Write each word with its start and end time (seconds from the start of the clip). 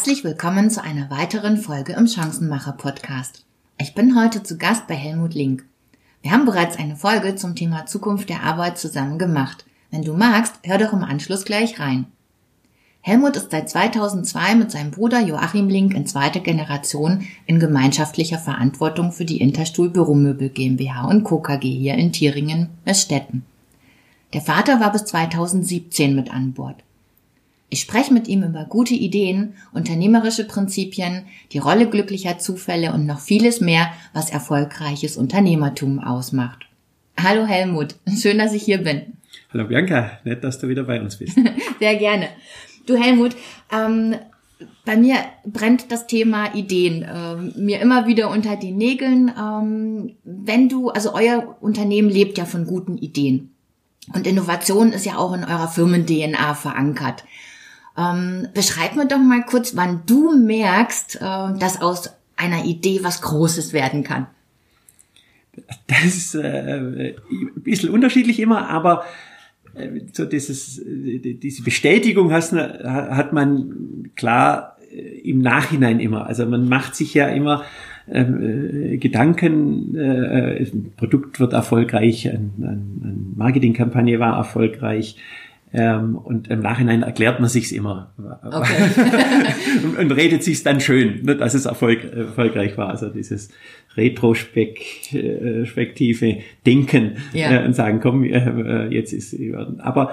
Herzlich 0.00 0.24
willkommen 0.24 0.70
zu 0.70 0.82
einer 0.82 1.10
weiteren 1.10 1.58
Folge 1.58 1.92
im 1.92 2.06
Chancenmacher 2.06 2.72
Podcast. 2.72 3.44
Ich 3.78 3.94
bin 3.94 4.18
heute 4.18 4.42
zu 4.42 4.56
Gast 4.56 4.86
bei 4.86 4.94
Helmut 4.94 5.34
Link. 5.34 5.66
Wir 6.22 6.30
haben 6.30 6.46
bereits 6.46 6.78
eine 6.78 6.96
Folge 6.96 7.34
zum 7.34 7.54
Thema 7.54 7.84
Zukunft 7.84 8.30
der 8.30 8.42
Arbeit 8.42 8.78
zusammen 8.78 9.18
gemacht. 9.18 9.66
Wenn 9.90 10.00
du 10.00 10.14
magst, 10.14 10.54
hör 10.62 10.78
doch 10.78 10.94
im 10.94 11.04
Anschluss 11.04 11.44
gleich 11.44 11.80
rein. 11.80 12.06
Helmut 13.02 13.36
ist 13.36 13.50
seit 13.50 13.68
2002 13.68 14.54
mit 14.54 14.70
seinem 14.70 14.90
Bruder 14.90 15.20
Joachim 15.20 15.68
Link 15.68 15.92
in 15.92 16.06
zweiter 16.06 16.40
Generation 16.40 17.26
in 17.44 17.60
gemeinschaftlicher 17.60 18.38
Verantwortung 18.38 19.12
für 19.12 19.26
die 19.26 19.42
Interstuhl 19.42 19.90
Büromöbel 19.90 20.48
GmbH 20.48 21.08
und 21.08 21.24
Co. 21.24 21.40
KG 21.40 21.76
hier 21.76 21.96
in 21.96 22.10
Thieringen, 22.10 22.70
Mestetten. 22.86 23.44
Der 24.32 24.40
Vater 24.40 24.80
war 24.80 24.92
bis 24.92 25.04
2017 25.04 26.16
mit 26.16 26.32
an 26.32 26.54
Bord. 26.54 26.82
Ich 27.72 27.80
spreche 27.80 28.12
mit 28.12 28.26
ihm 28.26 28.42
über 28.42 28.64
gute 28.64 28.94
Ideen, 28.94 29.54
unternehmerische 29.72 30.44
Prinzipien, 30.44 31.22
die 31.52 31.58
Rolle 31.58 31.88
glücklicher 31.88 32.36
Zufälle 32.38 32.92
und 32.92 33.06
noch 33.06 33.20
vieles 33.20 33.60
mehr, 33.60 33.92
was 34.12 34.30
erfolgreiches 34.30 35.16
Unternehmertum 35.16 36.00
ausmacht. 36.00 36.66
Hallo 37.16 37.46
Helmut, 37.46 37.94
schön, 38.20 38.38
dass 38.38 38.54
ich 38.54 38.64
hier 38.64 38.78
bin. 38.78 39.12
Hallo 39.52 39.68
Bianca, 39.68 40.18
nett, 40.24 40.42
dass 40.42 40.58
du 40.58 40.66
wieder 40.66 40.82
bei 40.82 41.00
uns 41.00 41.16
bist. 41.16 41.38
Sehr 41.78 41.94
gerne. 41.94 42.30
Du 42.86 42.96
Helmut, 42.96 43.36
ähm, 43.72 44.16
bei 44.84 44.96
mir 44.96 45.18
brennt 45.46 45.92
das 45.92 46.08
Thema 46.08 46.52
Ideen 46.52 47.06
ähm, 47.08 47.52
mir 47.56 47.80
immer 47.80 48.08
wieder 48.08 48.30
unter 48.30 48.56
die 48.56 48.72
Nägeln. 48.72 49.30
Ähm, 49.38 50.16
wenn 50.24 50.68
du, 50.68 50.90
also 50.90 51.14
euer 51.14 51.56
Unternehmen 51.60 52.10
lebt 52.10 52.36
ja 52.36 52.46
von 52.46 52.66
guten 52.66 52.98
Ideen. 52.98 53.54
Und 54.12 54.26
Innovation 54.26 54.92
ist 54.92 55.06
ja 55.06 55.18
auch 55.18 55.32
in 55.34 55.44
eurer 55.44 55.68
Firmen-DNA 55.68 56.54
verankert. 56.54 57.24
Ähm, 58.00 58.48
beschreib 58.54 58.96
mir 58.96 59.06
doch 59.06 59.18
mal 59.18 59.44
kurz, 59.44 59.76
wann 59.76 60.02
du 60.06 60.36
merkst, 60.36 61.16
äh, 61.16 61.58
dass 61.58 61.82
aus 61.82 62.10
einer 62.36 62.64
Idee 62.64 63.00
was 63.02 63.20
Großes 63.20 63.72
werden 63.72 64.04
kann. 64.04 64.26
Das 65.86 66.04
ist 66.04 66.34
äh, 66.34 67.14
ein 67.30 67.62
bisschen 67.62 67.90
unterschiedlich 67.90 68.40
immer, 68.40 68.68
aber 68.70 69.04
äh, 69.74 70.00
so 70.12 70.24
dieses, 70.24 70.80
diese 70.84 71.62
Bestätigung 71.62 72.32
hast, 72.32 72.52
hat 72.52 73.32
man 73.32 74.10
klar 74.16 74.76
äh, 74.90 75.20
im 75.28 75.40
Nachhinein 75.40 76.00
immer. 76.00 76.26
Also 76.26 76.46
man 76.46 76.68
macht 76.68 76.94
sich 76.94 77.14
ja 77.14 77.28
immer 77.28 77.64
ähm, 78.08 78.92
äh, 78.92 78.96
Gedanken, 78.96 79.94
äh, 79.96 80.62
ein 80.62 80.92
Produkt 80.96 81.38
wird 81.40 81.52
erfolgreich, 81.52 82.28
eine 82.28 82.50
ein 82.58 83.34
Marketingkampagne 83.36 84.18
war 84.18 84.36
erfolgreich, 84.36 85.16
ähm, 85.72 86.16
und 86.16 86.48
im 86.48 86.60
Nachhinein 86.60 87.02
erklärt 87.02 87.40
man 87.40 87.48
sich's 87.48 87.70
immer 87.70 88.12
okay. 88.44 88.72
und, 89.84 89.98
und, 89.98 90.12
redet 90.12 90.42
sich's 90.42 90.64
dann 90.64 90.80
schön, 90.80 91.22
ne, 91.22 91.36
dass 91.36 91.54
es 91.54 91.66
erfolg, 91.66 92.12
erfolgreich 92.12 92.76
war. 92.76 92.88
Also 92.88 93.08
dieses 93.08 93.50
retrospektive 93.96 96.38
Denken 96.66 97.18
ja. 97.32 97.52
äh, 97.52 97.64
und 97.64 97.74
sagen, 97.74 98.00
komm, 98.00 98.24
äh, 98.24 98.88
jetzt 98.88 99.12
ist. 99.12 99.36
Aber 99.78 100.12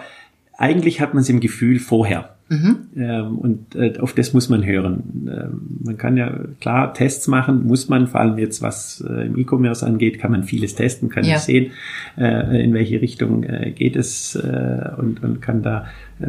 eigentlich 0.57 1.01
hat 1.01 1.13
man 1.13 1.21
es 1.21 1.29
im 1.29 1.39
Gefühl 1.39 1.79
vorher. 1.79 2.36
Mhm. 2.49 2.77
Ähm, 2.95 3.37
und 3.37 3.75
äh, 3.75 3.97
auf 3.99 4.13
das 4.13 4.33
muss 4.33 4.47
man 4.47 4.65
hören. 4.65 5.27
Ähm, 5.29 5.61
man 5.83 5.97
kann 5.97 6.15
ja 6.15 6.33
klar 6.61 6.93
Tests 6.93 7.27
machen, 7.27 7.65
muss 7.65 7.89
man, 7.89 8.07
vor 8.07 8.21
allem 8.21 8.37
jetzt 8.37 8.61
was 8.61 9.03
äh, 9.07 9.27
im 9.27 9.37
E-Commerce 9.37 9.85
angeht, 9.85 10.19
kann 10.19 10.31
man 10.31 10.43
vieles 10.43 10.75
testen, 10.75 11.09
kann 11.09 11.25
ja. 11.25 11.39
sehen, 11.39 11.71
äh, 12.17 12.63
in 12.63 12.73
welche 12.73 13.01
Richtung 13.01 13.45
geht 13.75 13.95
es 13.95 14.35
und, 14.35 15.23
und 15.23 15.41
kann 15.41 15.61
da 15.61 15.85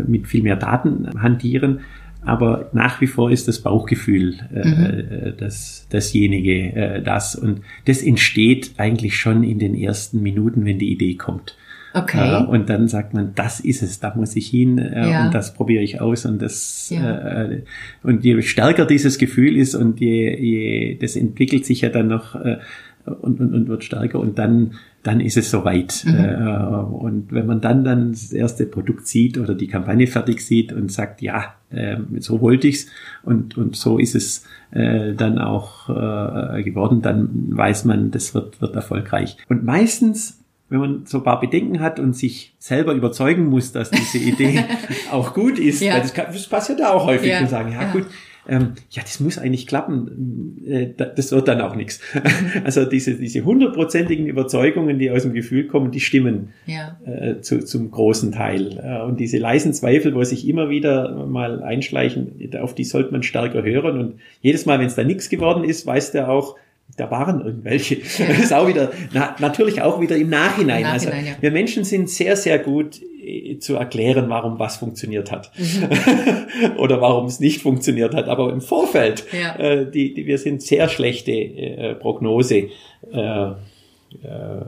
mit 0.06 0.26
viel 0.26 0.42
mehr 0.42 0.56
Daten 0.56 1.08
hantieren. 1.20 1.80
Aber 2.22 2.68
nach 2.72 3.00
wie 3.00 3.06
vor 3.06 3.30
ist 3.30 3.48
das 3.48 3.60
Bauchgefühl 3.60 4.34
mhm. 4.50 5.34
das, 5.38 5.86
dasjenige, 5.90 7.02
das. 7.04 7.34
Und 7.34 7.60
das 7.86 8.02
entsteht 8.02 8.72
eigentlich 8.76 9.16
schon 9.16 9.42
in 9.44 9.58
den 9.58 9.74
ersten 9.74 10.22
Minuten, 10.22 10.64
wenn 10.64 10.78
die 10.78 10.92
Idee 10.92 11.14
kommt. 11.14 11.56
Okay. 11.94 12.43
Äh, 12.43 12.44
und 12.44 12.69
dann 12.69 12.88
sagt 12.88 13.15
man, 13.15 13.32
das 13.34 13.60
ist 13.60 13.82
es, 13.82 14.00
da 14.00 14.15
muss 14.15 14.37
ich 14.37 14.49
hin 14.49 14.78
äh, 14.78 15.10
ja. 15.10 15.26
und 15.26 15.34
das 15.34 15.54
probiere 15.54 15.82
ich 15.82 16.00
aus 16.00 16.26
und 16.26 16.41
das 16.43 16.91
ja. 16.91 17.43
äh, 17.44 17.62
und 18.03 18.25
je 18.25 18.41
stärker 18.43 18.87
dieses 18.87 19.19
Gefühl 19.19 19.56
ist 19.56 19.75
und 19.75 20.00
je, 20.00 20.37
je 20.37 20.99
das 21.00 21.16
entwickelt 21.16 21.65
sich 21.65 21.81
ja 21.81 21.88
dann 21.88 22.09
noch 22.09 22.34
äh, 22.34 22.59
und, 23.04 23.41
und, 23.41 23.54
und 23.54 23.69
wird 23.69 23.84
stärker 23.84 24.21
und 24.21 24.38
dann 24.38 24.72
dann 25.03 25.21
ist 25.21 25.37
es 25.37 25.50
soweit. 25.50 26.04
Mhm. 26.06 26.15
Äh, 26.15 26.66
und 26.93 27.32
wenn 27.32 27.47
man 27.47 27.60
dann 27.60 27.84
dann 27.84 28.10
das 28.10 28.32
erste 28.32 28.66
Produkt 28.66 29.06
sieht 29.06 29.38
oder 29.38 29.55
die 29.55 29.69
Kampagne 29.69 30.06
fertig 30.06 30.41
sieht 30.41 30.72
und 30.72 30.93
sagt, 30.93 31.22
ja, 31.22 31.55
äh, 31.70 31.97
so 32.19 32.41
wollte 32.41 32.69
ich's 32.69 32.88
und 33.22 33.56
und 33.56 33.76
so 33.76 33.99
ist 33.99 34.15
es 34.15 34.44
äh, 34.70 35.15
dann 35.15 35.38
auch 35.38 35.88
äh, 35.88 36.62
geworden, 36.62 37.00
dann 37.00 37.28
weiß 37.50 37.84
man, 37.84 38.10
das 38.10 38.34
wird 38.34 38.60
wird 38.60 38.75
erfolgreich. 38.75 39.37
Und 39.49 39.65
meistens 39.65 40.38
wenn 40.68 40.80
man 40.80 41.06
so 41.06 41.18
ein 41.18 41.24
paar 41.24 41.40
Bedenken 41.40 41.80
hat 41.80 41.98
und 41.98 42.14
sich 42.14 42.54
selber 42.58 42.92
überzeugen 42.92 43.46
muss, 43.46 43.72
dass 43.72 43.90
diese 43.90 44.18
Idee 44.18 44.64
auch 45.10 45.34
gut 45.34 45.58
ist, 45.58 45.80
ja. 45.80 45.98
das, 45.98 46.12
kann, 46.12 46.26
das 46.26 46.46
passiert 46.46 46.80
ja 46.80 46.92
auch 46.92 47.06
häufig, 47.06 47.30
ja. 47.30 47.40
und 47.40 47.48
sagen, 47.48 47.72
ja, 47.72 47.82
ja. 47.82 47.92
gut, 47.92 48.06
ähm, 48.48 48.72
ja, 48.90 49.02
das 49.02 49.20
muss 49.20 49.36
eigentlich 49.36 49.66
klappen, 49.66 50.64
äh, 50.66 50.88
das 50.96 51.32
wird 51.32 51.48
dann 51.48 51.60
auch 51.60 51.74
nichts. 51.74 52.00
also 52.64 52.86
diese, 52.86 53.14
diese 53.14 53.44
hundertprozentigen 53.44 54.26
Überzeugungen, 54.26 54.98
die 54.98 55.10
aus 55.10 55.22
dem 55.22 55.34
Gefühl 55.34 55.66
kommen, 55.66 55.90
die 55.90 56.00
stimmen 56.00 56.48
ja. 56.64 56.98
äh, 57.04 57.40
zu, 57.42 57.62
zum 57.62 57.90
großen 57.90 58.32
Teil. 58.32 58.78
Äh, 58.82 59.02
und 59.04 59.20
diese 59.20 59.36
leisen 59.36 59.74
Zweifel, 59.74 60.14
wo 60.14 60.24
sich 60.24 60.48
immer 60.48 60.70
wieder 60.70 61.26
mal 61.26 61.62
einschleichen, 61.62 62.50
auf 62.60 62.74
die 62.74 62.84
sollte 62.84 63.12
man 63.12 63.22
stärker 63.22 63.62
hören. 63.62 63.98
Und 63.98 64.14
jedes 64.40 64.64
Mal, 64.64 64.78
wenn 64.78 64.86
es 64.86 64.94
da 64.94 65.04
nichts 65.04 65.28
geworden 65.28 65.62
ist, 65.62 65.86
weiß 65.86 66.12
der 66.12 66.30
auch, 66.30 66.56
da 66.97 67.10
waren 67.10 67.44
irgendwelche. 67.44 67.97
Das 68.19 68.38
ist 68.38 68.53
auch 68.53 68.66
wieder, 68.66 68.91
na, 69.12 69.37
natürlich 69.38 69.82
auch 69.82 70.00
wieder 70.00 70.16
im 70.16 70.31
Nachhinein. 70.31 70.78
Im 70.78 70.82
Nachhinein 70.82 70.93
also, 70.93 71.09
ja. 71.10 71.37
wir 71.41 71.50
Menschen 71.50 71.84
sind 71.84 72.10
sehr, 72.10 72.37
sehr 72.37 72.59
gut 72.59 73.00
äh, 73.22 73.59
zu 73.59 73.76
erklären, 73.76 74.28
warum 74.28 74.59
was 74.59 74.76
funktioniert 74.76 75.31
hat. 75.31 75.50
Mhm. 75.56 76.76
Oder 76.78 77.00
warum 77.00 77.26
es 77.26 77.41
nicht 77.41 77.62
funktioniert 77.62 78.15
hat. 78.15 78.28
Aber 78.28 78.53
im 78.53 78.60
Vorfeld, 78.60 79.25
ja. 79.32 79.56
äh, 79.56 79.91
die, 79.91 80.15
die, 80.15 80.26
wir 80.26 80.38
sind 80.38 80.62
sehr 80.62 80.88
schlechte 80.88 81.32
äh, 81.32 81.94
Prognose. 81.94 82.69
Äh, 83.12 83.50
äh, 83.50 83.55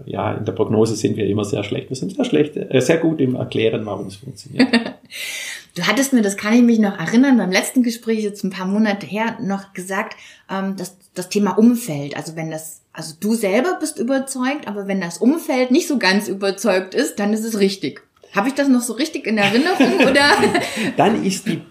ja, 0.05 0.35
in 0.35 0.45
der 0.45 0.53
Prognose 0.53 0.97
sind 0.97 1.17
wir 1.17 1.27
immer 1.27 1.45
sehr 1.45 1.65
schlecht. 1.65 1.89
Wir 1.89 1.97
sind 1.97 2.15
sehr 2.15 2.25
schlecht, 2.25 2.57
äh, 2.57 2.81
sehr 2.81 2.99
gut 2.99 3.21
im 3.21 3.35
Erklären, 3.35 3.87
warum 3.87 4.07
es 4.07 4.17
funktioniert. 4.17 4.69
Du 5.75 5.87
hattest 5.87 6.13
mir, 6.13 6.23
das 6.23 6.37
kann 6.37 6.53
ich 6.55 6.63
mich 6.63 6.79
noch 6.79 6.99
erinnern, 6.99 7.37
beim 7.37 7.53
letzten 7.53 7.83
Gespräch 7.83 8.23
jetzt 8.23 8.43
ein 8.45 8.51
paar 8.51 8.67
Monate 8.67 9.07
her 9.07 9.39
noch 9.41 9.73
gesagt, 9.73 10.17
ähm, 10.51 10.77
dass 10.77 10.97
das 11.15 11.29
Thema 11.29 11.53
Umfeld, 11.53 12.17
also 12.17 12.37
wenn 12.37 12.51
das, 12.51 12.83
also 12.93 13.15
du 13.21 13.35
selber 13.35 13.77
bist 13.79 13.99
überzeugt, 13.99 14.67
aber 14.67 14.87
wenn 14.87 15.01
das 15.01 15.19
Umfeld 15.19 15.71
nicht 15.71 15.87
so 15.87 15.99
ganz 15.99 16.29
überzeugt 16.29 16.95
ist, 16.95 17.19
dann 17.19 17.33
ist 17.33 17.45
es 17.45 17.61
richtig. 17.61 18.03
Habe 18.35 18.49
ich 18.49 18.55
das 18.55 18.69
noch 18.69 18.81
so 18.81 18.95
richtig 18.95 19.27
in 19.27 19.39
Erinnerung 19.39 20.01
oder? 20.09 20.31
dann 20.97 21.25
ist 21.25 21.47
die, 21.47 21.63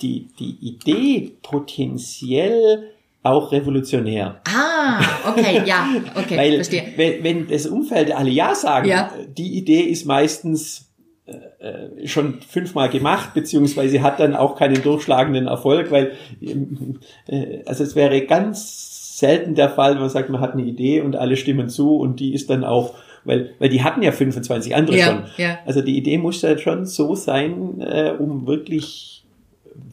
die, 0.00 0.28
die 0.38 0.56
Idee 0.60 1.32
potenziell 1.42 2.90
auch 3.24 3.52
revolutionär. 3.52 4.40
Ah, 4.46 5.00
okay, 5.30 5.62
ja, 5.64 5.88
okay, 6.14 6.36
Weil, 6.36 6.54
verstehe. 6.56 6.92
Wenn, 6.96 7.24
wenn 7.24 7.48
das 7.48 7.66
Umfeld 7.66 8.12
alle 8.12 8.30
Ja 8.30 8.54
sagen, 8.54 8.88
ja. 8.88 9.10
die 9.26 9.56
Idee 9.56 9.80
ist 9.80 10.04
meistens 10.04 10.86
äh, 11.26 12.06
schon 12.06 12.40
fünfmal 12.42 12.90
gemacht, 12.90 13.32
beziehungsweise 13.32 14.02
hat 14.02 14.20
dann 14.20 14.36
auch 14.36 14.56
keinen 14.56 14.82
durchschlagenden 14.82 15.46
Erfolg, 15.46 15.90
weil 15.90 16.12
äh, 16.40 17.62
also 17.64 17.82
es 17.82 17.96
wäre 17.96 18.26
ganz 18.26 19.18
selten 19.18 19.54
der 19.54 19.70
Fall, 19.70 19.96
wo 19.96 20.00
man 20.00 20.10
sagt, 20.10 20.28
man 20.28 20.42
hat 20.42 20.52
eine 20.52 20.64
Idee 20.64 21.00
und 21.00 21.16
alle 21.16 21.36
stimmen 21.36 21.70
zu 21.70 21.96
und 21.96 22.20
die 22.20 22.34
ist 22.34 22.50
dann 22.50 22.62
auch, 22.62 22.94
weil, 23.24 23.54
weil 23.58 23.70
die 23.70 23.82
hatten 23.82 24.02
ja 24.02 24.12
25 24.12 24.74
andere 24.74 24.98
ja, 24.98 25.06
schon. 25.06 25.24
Ja. 25.38 25.58
Also 25.64 25.80
die 25.80 25.96
Idee 25.96 26.18
muss 26.18 26.42
ja 26.42 26.58
schon 26.58 26.84
so 26.84 27.14
sein, 27.14 27.80
äh, 27.80 28.12
um 28.18 28.46
wirklich 28.46 29.24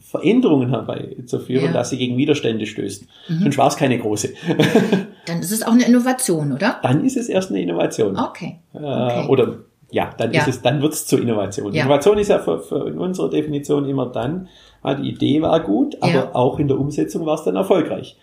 Veränderungen 0.02 0.68
herbeizuführen, 0.68 1.66
ja. 1.66 1.72
dass 1.72 1.88
sie 1.88 1.96
gegen 1.96 2.18
Widerstände 2.18 2.66
stößt. 2.66 3.06
Mhm. 3.28 3.38
Sonst 3.44 3.56
war 3.56 3.68
es 3.68 3.76
keine 3.76 3.98
große. 3.98 4.34
dann 5.26 5.40
ist 5.40 5.50
es 5.50 5.62
auch 5.62 5.72
eine 5.72 5.86
Innovation, 5.86 6.52
oder? 6.52 6.78
Dann 6.82 7.02
ist 7.04 7.16
es 7.16 7.30
erst 7.30 7.50
eine 7.50 7.62
Innovation. 7.62 8.18
Okay. 8.18 8.58
Äh, 8.74 8.78
okay. 8.78 9.26
Oder 9.28 9.58
ja, 9.92 10.10
dann 10.16 10.32
ja. 10.32 10.40
ist 10.40 10.48
es, 10.48 10.62
dann 10.62 10.80
wird 10.82 10.94
es 10.94 11.06
zur 11.06 11.20
Innovation. 11.20 11.72
Ja. 11.72 11.82
Innovation 11.82 12.18
ist 12.18 12.28
ja 12.28 12.38
für, 12.38 12.58
für 12.60 12.88
in 12.88 12.98
unserer 12.98 13.28
Definition 13.28 13.86
immer 13.88 14.06
dann, 14.06 14.48
ah, 14.82 14.94
die 14.94 15.08
Idee 15.10 15.42
war 15.42 15.60
gut, 15.60 15.96
aber 16.00 16.12
ja. 16.12 16.34
auch 16.34 16.58
in 16.58 16.66
der 16.66 16.80
Umsetzung 16.80 17.26
war 17.26 17.34
es 17.34 17.44
dann 17.44 17.56
erfolgreich. 17.56 18.16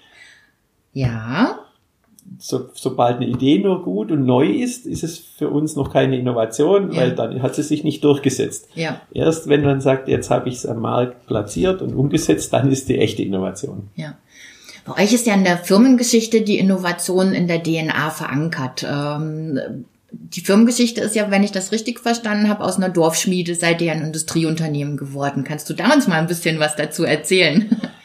Ja. 0.93 1.59
So, 2.39 2.69
sobald 2.73 3.17
eine 3.17 3.27
Idee 3.27 3.59
nur 3.59 3.83
gut 3.83 4.11
und 4.11 4.25
neu 4.25 4.47
ist, 4.47 4.85
ist 4.85 5.03
es 5.03 5.19
für 5.19 5.49
uns 5.49 5.75
noch 5.75 5.93
keine 5.93 6.17
Innovation, 6.17 6.95
weil 6.95 7.13
dann 7.13 7.41
hat 7.41 7.55
sie 7.55 7.63
sich 7.63 7.83
nicht 7.83 8.03
durchgesetzt. 8.03 8.67
Ja. 8.75 9.01
Erst 9.11 9.47
wenn 9.47 9.63
man 9.63 9.81
sagt, 9.81 10.07
jetzt 10.07 10.29
habe 10.29 10.49
ich 10.49 10.55
es 10.55 10.65
am 10.65 10.79
Markt 10.79 11.27
platziert 11.27 11.81
und 11.81 11.93
umgesetzt, 11.93 12.51
dann 12.53 12.71
ist 12.71 12.89
die 12.89 12.97
echte 12.97 13.23
Innovation. 13.23 13.89
Ja. 13.95 14.15
Bei 14.85 15.03
euch 15.03 15.13
ist 15.13 15.27
ja 15.27 15.35
in 15.35 15.43
der 15.43 15.57
Firmengeschichte 15.57 16.41
die 16.41 16.57
Innovation 16.57 17.33
in 17.33 17.47
der 17.47 17.61
DNA 17.61 18.09
verankert. 18.09 18.85
Ähm, 18.89 19.85
die 20.11 20.41
Firmengeschichte 20.41 21.01
ist 21.01 21.15
ja, 21.15 21.29
wenn 21.31 21.43
ich 21.43 21.51
das 21.51 21.71
richtig 21.71 21.99
verstanden 21.99 22.49
habe, 22.49 22.63
aus 22.63 22.77
einer 22.77 22.89
Dorfschmiede 22.89 23.55
seid 23.55 23.81
ihr 23.81 23.91
ein 23.91 24.03
Industrieunternehmen 24.03 24.97
geworden. 24.97 25.43
Kannst 25.43 25.69
du 25.69 25.73
da 25.73 25.93
uns 25.93 26.07
mal 26.07 26.19
ein 26.19 26.27
bisschen 26.27 26.59
was 26.59 26.75
dazu 26.75 27.03
erzählen? 27.03 27.69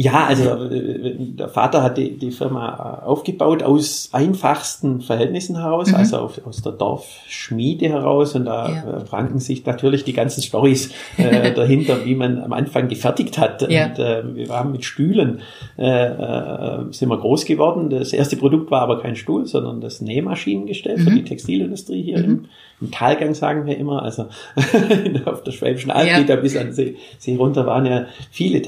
Ja, 0.00 0.26
also 0.26 0.44
äh, 0.70 1.16
der 1.18 1.48
Vater 1.48 1.82
hat 1.82 1.98
die, 1.98 2.16
die 2.16 2.30
Firma 2.30 3.02
aufgebaut 3.04 3.64
aus 3.64 4.10
einfachsten 4.12 5.00
Verhältnissen 5.00 5.56
heraus, 5.56 5.88
mhm. 5.88 5.96
also 5.96 6.18
auf, 6.18 6.40
aus 6.46 6.62
der 6.62 6.70
Dorfschmiede 6.70 7.88
heraus 7.88 8.36
und 8.36 8.44
da 8.44 8.68
ja. 8.68 8.98
ranken 9.10 9.40
sich 9.40 9.66
natürlich 9.66 10.04
die 10.04 10.12
ganzen 10.12 10.40
Stories 10.40 10.92
äh, 11.16 11.52
dahinter, 11.56 12.04
wie 12.04 12.14
man 12.14 12.40
am 12.40 12.52
Anfang 12.52 12.86
gefertigt 12.86 13.38
hat. 13.38 13.68
Ja. 13.68 13.86
Und 13.86 13.98
äh, 13.98 14.36
wir 14.36 14.48
haben 14.50 14.70
mit 14.70 14.84
Stühlen 14.84 15.40
äh, 15.76 15.88
äh, 15.88 16.92
sind 16.92 17.08
wir 17.08 17.18
groß 17.18 17.44
geworden. 17.44 17.90
Das 17.90 18.12
erste 18.12 18.36
Produkt 18.36 18.70
war 18.70 18.82
aber 18.82 19.00
kein 19.00 19.16
Stuhl, 19.16 19.46
sondern 19.46 19.80
das 19.80 20.00
Nähmaschinengestell 20.00 20.98
mhm. 20.98 21.02
für 21.02 21.10
die 21.10 21.24
Textilindustrie 21.24 22.02
hier 22.02 22.18
mhm. 22.18 22.24
im 22.24 22.48
im 22.80 22.92
Talgang 22.92 23.34
sagen 23.34 23.66
wir 23.66 23.76
immer, 23.76 24.02
also 24.02 24.26
auf 25.24 25.42
der 25.42 25.50
Schwäbischen 25.50 25.90
Alb 25.90 26.08
ja. 26.08 26.22
da 26.22 26.36
bis 26.36 26.56
an 26.56 26.72
See, 26.72 26.96
See 27.18 27.34
runter 27.34 27.66
waren 27.66 27.86
ja 27.86 28.06
viele 28.30 28.62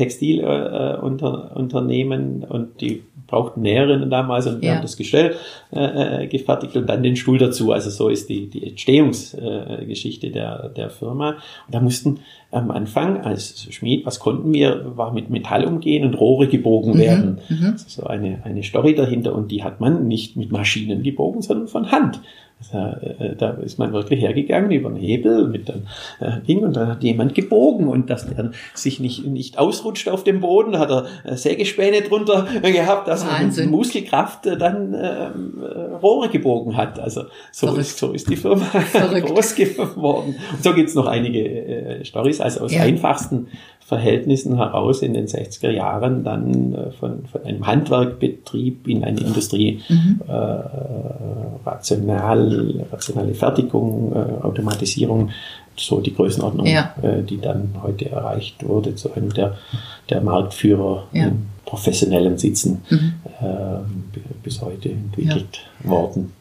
Textilunternehmen 1.21 2.43
äh, 2.43 2.47
und 2.47 2.81
die 2.81 3.03
brauchten 3.27 3.61
Näherinnen 3.63 4.11
damals 4.11 4.47
und 4.47 4.61
wir 4.61 4.69
ja. 4.69 4.75
haben 4.75 4.83
das 4.83 4.97
Gestell 4.97 5.37
äh, 5.73 6.25
äh, 6.25 6.27
gefertigt 6.27 6.77
und 6.77 6.89
dann 6.89 7.03
den 7.03 7.15
Stuhl 7.15 7.39
dazu. 7.39 7.73
Also 7.73 7.91
so 7.91 8.09
ist 8.09 8.29
die, 8.29 8.49
die 8.51 8.67
Entstehungsgeschichte 8.67 10.27
äh, 10.27 10.31
der, 10.31 10.69
der 10.71 10.91
Firma. 10.91 11.31
Und 11.31 11.75
da 11.75 11.81
mussten 11.81 12.21
am 12.51 12.73
Anfang 12.73 13.21
als 13.21 13.73
Schmied, 13.73 14.05
was 14.05 14.19
konnten 14.19 14.53
wir, 14.53 14.97
war 14.97 15.13
mit 15.13 15.31
Metall 15.31 15.65
umgehen 15.65 16.05
und 16.05 16.15
Rohre 16.15 16.49
gebogen 16.49 16.95
mhm. 16.95 16.99
werden. 16.99 17.39
Mhm. 17.49 17.75
So 17.77 18.05
eine, 18.05 18.43
eine 18.45 18.65
Story 18.65 18.97
dahinter 18.97 19.35
und 19.35 19.53
die 19.53 19.63
hat 19.63 19.81
man 19.81 20.09
nicht 20.09 20.37
mit 20.37 20.51
Maschinen 20.51 21.05
gebogen, 21.05 21.43
sondern 21.43 21.69
von 21.69 21.93
Hand. 21.93 22.21
Äh, 22.73 23.37
da 23.37 23.51
ist 23.53 23.79
man 23.79 23.93
wirklich 23.93 24.21
hergegangen 24.21 24.71
über 24.71 24.91
den 24.91 24.99
Hebel 24.99 25.49
mit 25.49 25.69
dem 25.69 25.83
äh, 26.21 26.41
Ding 26.47 26.61
und 26.61 26.77
dann 26.77 26.89
hat 26.89 27.03
jemand 27.03 27.35
gebogen 27.35 27.89
und 27.89 28.11
dass 28.11 28.27
der 28.27 28.53
sich 28.75 29.01
nicht, 29.01 29.27
nicht 29.27 29.59
ausrutscht 29.59 30.09
auf 30.09 30.25
dem 30.25 30.41
Boden, 30.41 30.79
hat 30.79 30.91
er 30.91 31.07
äh, 31.25 31.37
Sägespäne 31.37 32.03
drunter 32.03 32.47
gehabt, 32.63 33.09
dass 33.09 33.27
Wahnsinn. 33.27 33.65
man 33.65 33.71
mit 33.71 33.79
Muskelkraft 33.81 34.47
dann 34.47 34.95
ähm, 34.95 35.63
Rohre 36.03 36.29
gebogen 36.29 36.77
hat. 36.77 37.01
Also 37.01 37.25
so 37.51 37.75
ist, 37.77 37.99
so 37.99 38.13
ist 38.13 38.29
die 38.29 38.37
Firma 38.37 38.67
groß 39.21 39.55
geworden. 39.55 40.35
Und 40.53 40.63
so 40.63 40.75
gibt's 40.75 40.95
noch 40.95 41.07
einige 41.07 41.41
äh, 41.41 42.05
Stories, 42.05 42.41
also 42.41 42.61
aus 42.61 42.73
ja. 42.73 42.83
einfachsten 42.83 43.49
Verhältnissen 43.91 44.57
heraus 44.57 45.03
in 45.03 45.15
den 45.15 45.27
60er 45.27 45.71
Jahren 45.71 46.23
dann 46.23 46.75
äh, 46.75 46.91
von, 46.93 47.27
von 47.27 47.43
einem 47.43 47.67
Handwerkbetrieb 47.67 48.87
in 48.87 49.03
eine 49.03 49.19
Industrie, 49.19 49.81
mhm. 49.89 50.21
äh, 50.29 50.33
rational, 51.67 52.50
rationale 52.93 53.35
Fertigung, 53.35 54.13
äh, 54.13 54.45
Automatisierung, 54.45 55.31
so 55.77 56.01
die 56.01 56.15
Größenordnung, 56.15 56.67
ja. 56.67 56.95
äh, 57.03 57.23
die 57.23 57.41
dann 57.41 57.75
heute 57.83 58.11
erreicht 58.11 58.67
wurde, 58.67 58.95
zu 58.95 59.13
einem 59.15 59.33
der, 59.33 59.57
der 60.09 60.21
Marktführer 60.21 61.07
ja. 61.13 61.29
im 61.29 61.47
professionellen 61.65 62.39
Sitzen 62.39 62.83
mhm. 62.91 63.15
äh, 63.41 64.23
bis 64.43 64.61
heute 64.61 64.91
entwickelt 64.91 65.61
ja. 65.85 65.91
worden. 65.91 66.33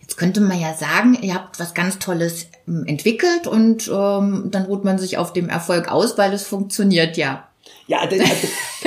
Jetzt 0.00 0.16
könnte 0.16 0.40
man 0.40 0.60
ja 0.60 0.72
sagen, 0.74 1.18
ihr 1.20 1.34
habt 1.34 1.58
was 1.58 1.74
ganz 1.74 1.98
Tolles 1.98 2.48
ähm, 2.68 2.84
entwickelt 2.86 3.48
und 3.48 3.88
ähm, 3.88 4.48
dann 4.50 4.64
ruht 4.66 4.84
man 4.84 4.98
sich 4.98 5.18
auf 5.18 5.32
dem 5.32 5.48
Erfolg 5.48 5.90
aus, 5.90 6.16
weil 6.16 6.32
es 6.32 6.46
funktioniert 6.46 7.16
ja. 7.16 7.45
Ja, 7.88 8.04
das, 8.04 8.18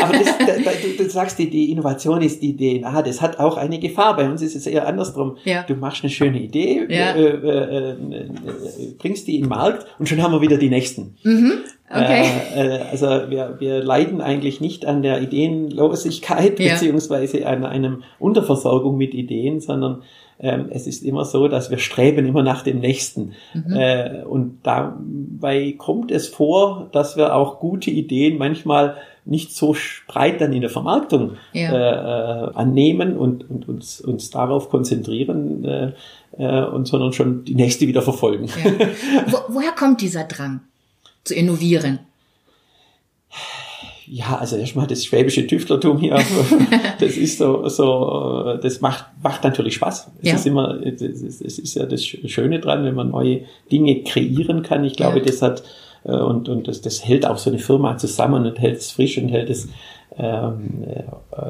aber 0.02 0.14
das, 0.14 0.38
das, 0.38 0.82
du, 0.82 1.04
du, 1.04 1.10
sagst, 1.10 1.40
die, 1.40 1.50
die 1.50 1.72
Innovation 1.72 2.22
ist 2.22 2.42
die 2.42 2.56
DNA. 2.56 3.02
Das 3.02 3.22
hat 3.22 3.40
auch 3.40 3.56
eine 3.56 3.80
Gefahr. 3.80 4.16
Bei 4.18 4.30
uns 4.30 4.42
ist 4.42 4.56
es 4.56 4.68
eher 4.68 4.88
andersrum. 4.88 5.38
Ja. 5.46 5.64
Du 5.64 5.76
machst 5.76 6.04
eine 6.04 6.10
schöne 6.10 6.40
Idee, 6.40 6.86
ja. 6.90 7.14
äh, 7.14 7.22
äh, 7.22 7.92
äh, 7.92 8.26
bringst 8.98 9.28
die 9.28 9.36
in 9.36 9.44
den 9.44 9.50
Markt 9.50 9.86
und 10.00 10.10
schon 10.10 10.22
haben 10.22 10.34
wir 10.34 10.42
wieder 10.42 10.58
die 10.58 10.70
nächsten. 10.70 11.16
Mhm. 11.24 11.54
Okay. 11.90 12.26
Äh, 12.56 12.68
äh, 12.68 12.82
also 12.92 13.08
wir, 13.08 13.56
wir 13.60 13.84
leiden 13.84 14.22
eigentlich 14.22 14.62
nicht 14.62 14.86
an 14.86 15.02
der 15.02 15.22
Ideenlosigkeit 15.22 16.60
ja. 16.60 16.74
beziehungsweise 16.74 17.48
an 17.48 17.66
einem 17.66 18.04
Unterversorgung 18.20 18.98
mit 18.98 19.14
Ideen, 19.14 19.60
sondern 19.60 20.04
es 20.42 20.88
ist 20.88 21.04
immer 21.04 21.26
so, 21.26 21.50
dass 21.50 21.70
wir 21.70 21.80
streben 21.80 22.26
immer 22.26 22.44
nach 22.44 22.64
dem 22.64 22.80
Nächsten. 22.80 23.34
Mhm. 23.54 23.74
Äh, 23.74 24.24
und 24.24 24.60
dabei 24.64 25.76
kommt 25.78 26.12
es 26.12 26.30
vor, 26.30 26.88
dass 26.94 27.18
wir 27.18 27.36
auch 27.36 27.60
gute 27.60 27.92
Ideen 27.92 28.38
manchmal 28.38 28.96
nicht 29.26 29.54
so 29.54 29.76
breit 30.08 30.40
dann 30.42 30.54
in 30.54 30.62
der 30.62 30.70
Vermarktung 30.70 31.34
ja. 31.54 32.48
äh, 32.48 32.54
annehmen 32.54 33.18
und, 33.18 33.50
und 33.50 33.68
uns, 33.68 34.00
uns 34.00 34.30
darauf 34.30 34.70
konzentrieren 34.70 35.66
äh, 35.66 35.92
äh, 36.38 36.66
und 36.66 36.88
sondern 36.88 37.14
schon 37.14 37.44
die 37.44 37.56
nächste 37.56 37.86
wieder 37.88 38.02
verfolgen. 38.02 38.46
Ja. 38.46 38.88
Wo, 39.28 39.56
woher 39.56 39.72
kommt 39.74 40.02
dieser 40.02 40.24
Drang 40.24 40.62
zu 41.26 41.36
innovieren? 41.36 42.00
Ja, 44.12 44.38
also 44.38 44.56
erstmal 44.56 44.88
das 44.88 45.06
schwäbische 45.06 45.46
Tüftlertum 45.46 46.00
hier, 46.00 46.20
das 47.00 47.16
ist 47.16 47.38
so, 47.38 47.68
so, 47.70 48.58
das 48.60 48.82
macht, 48.82 49.06
macht 49.22 49.44
natürlich 49.44 49.76
Spaß. 49.76 50.12
Es 50.22 50.28
ja. 50.28 50.36
ist 50.36 50.48
immer, 50.48 50.82
es 50.84 51.00
ist 51.42 51.76
ja 51.76 51.86
das 51.86 52.04
Schöne 52.04 52.60
dran, 52.60 52.84
wenn 52.84 52.96
man 52.96 53.12
neue 53.12 53.42
Dinge 53.72 54.02
kreieren 54.04 54.64
kann. 54.64 54.84
Ich 54.84 54.96
glaube, 54.96 55.20
ja. 55.20 55.26
das 55.26 55.44
hat, 55.44 55.64
äh, 56.06 56.12
und, 56.14 56.50
und 56.50 56.68
das, 56.68 56.82
das 56.82 57.06
hält 57.06 57.28
auch 57.28 57.38
so 57.38 57.52
eine 57.52 57.60
Firma 57.60 57.98
zusammen 57.98 58.48
und 58.48 58.60
hält 58.60 58.80
es 58.80 58.92
frisch 58.92 59.20
und 59.20 59.30
hält 59.30 59.52
es, 59.52 59.70
ähm, 60.18 60.84
äh, 60.88 61.04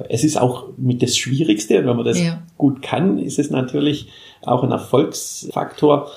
es 0.09 0.25
ist 0.25 0.39
auch 0.39 0.65
mit 0.75 1.01
das 1.01 1.15
Schwierigste, 1.15 1.79
und 1.79 1.87
wenn 1.87 1.95
man 1.95 2.05
das 2.05 2.21
ja. 2.21 2.41
gut 2.57 2.81
kann, 2.81 3.19
ist 3.19 3.39
es 3.39 3.51
natürlich 3.51 4.09
auch 4.41 4.63
ein 4.63 4.71
Erfolgsfaktor. 4.71 6.09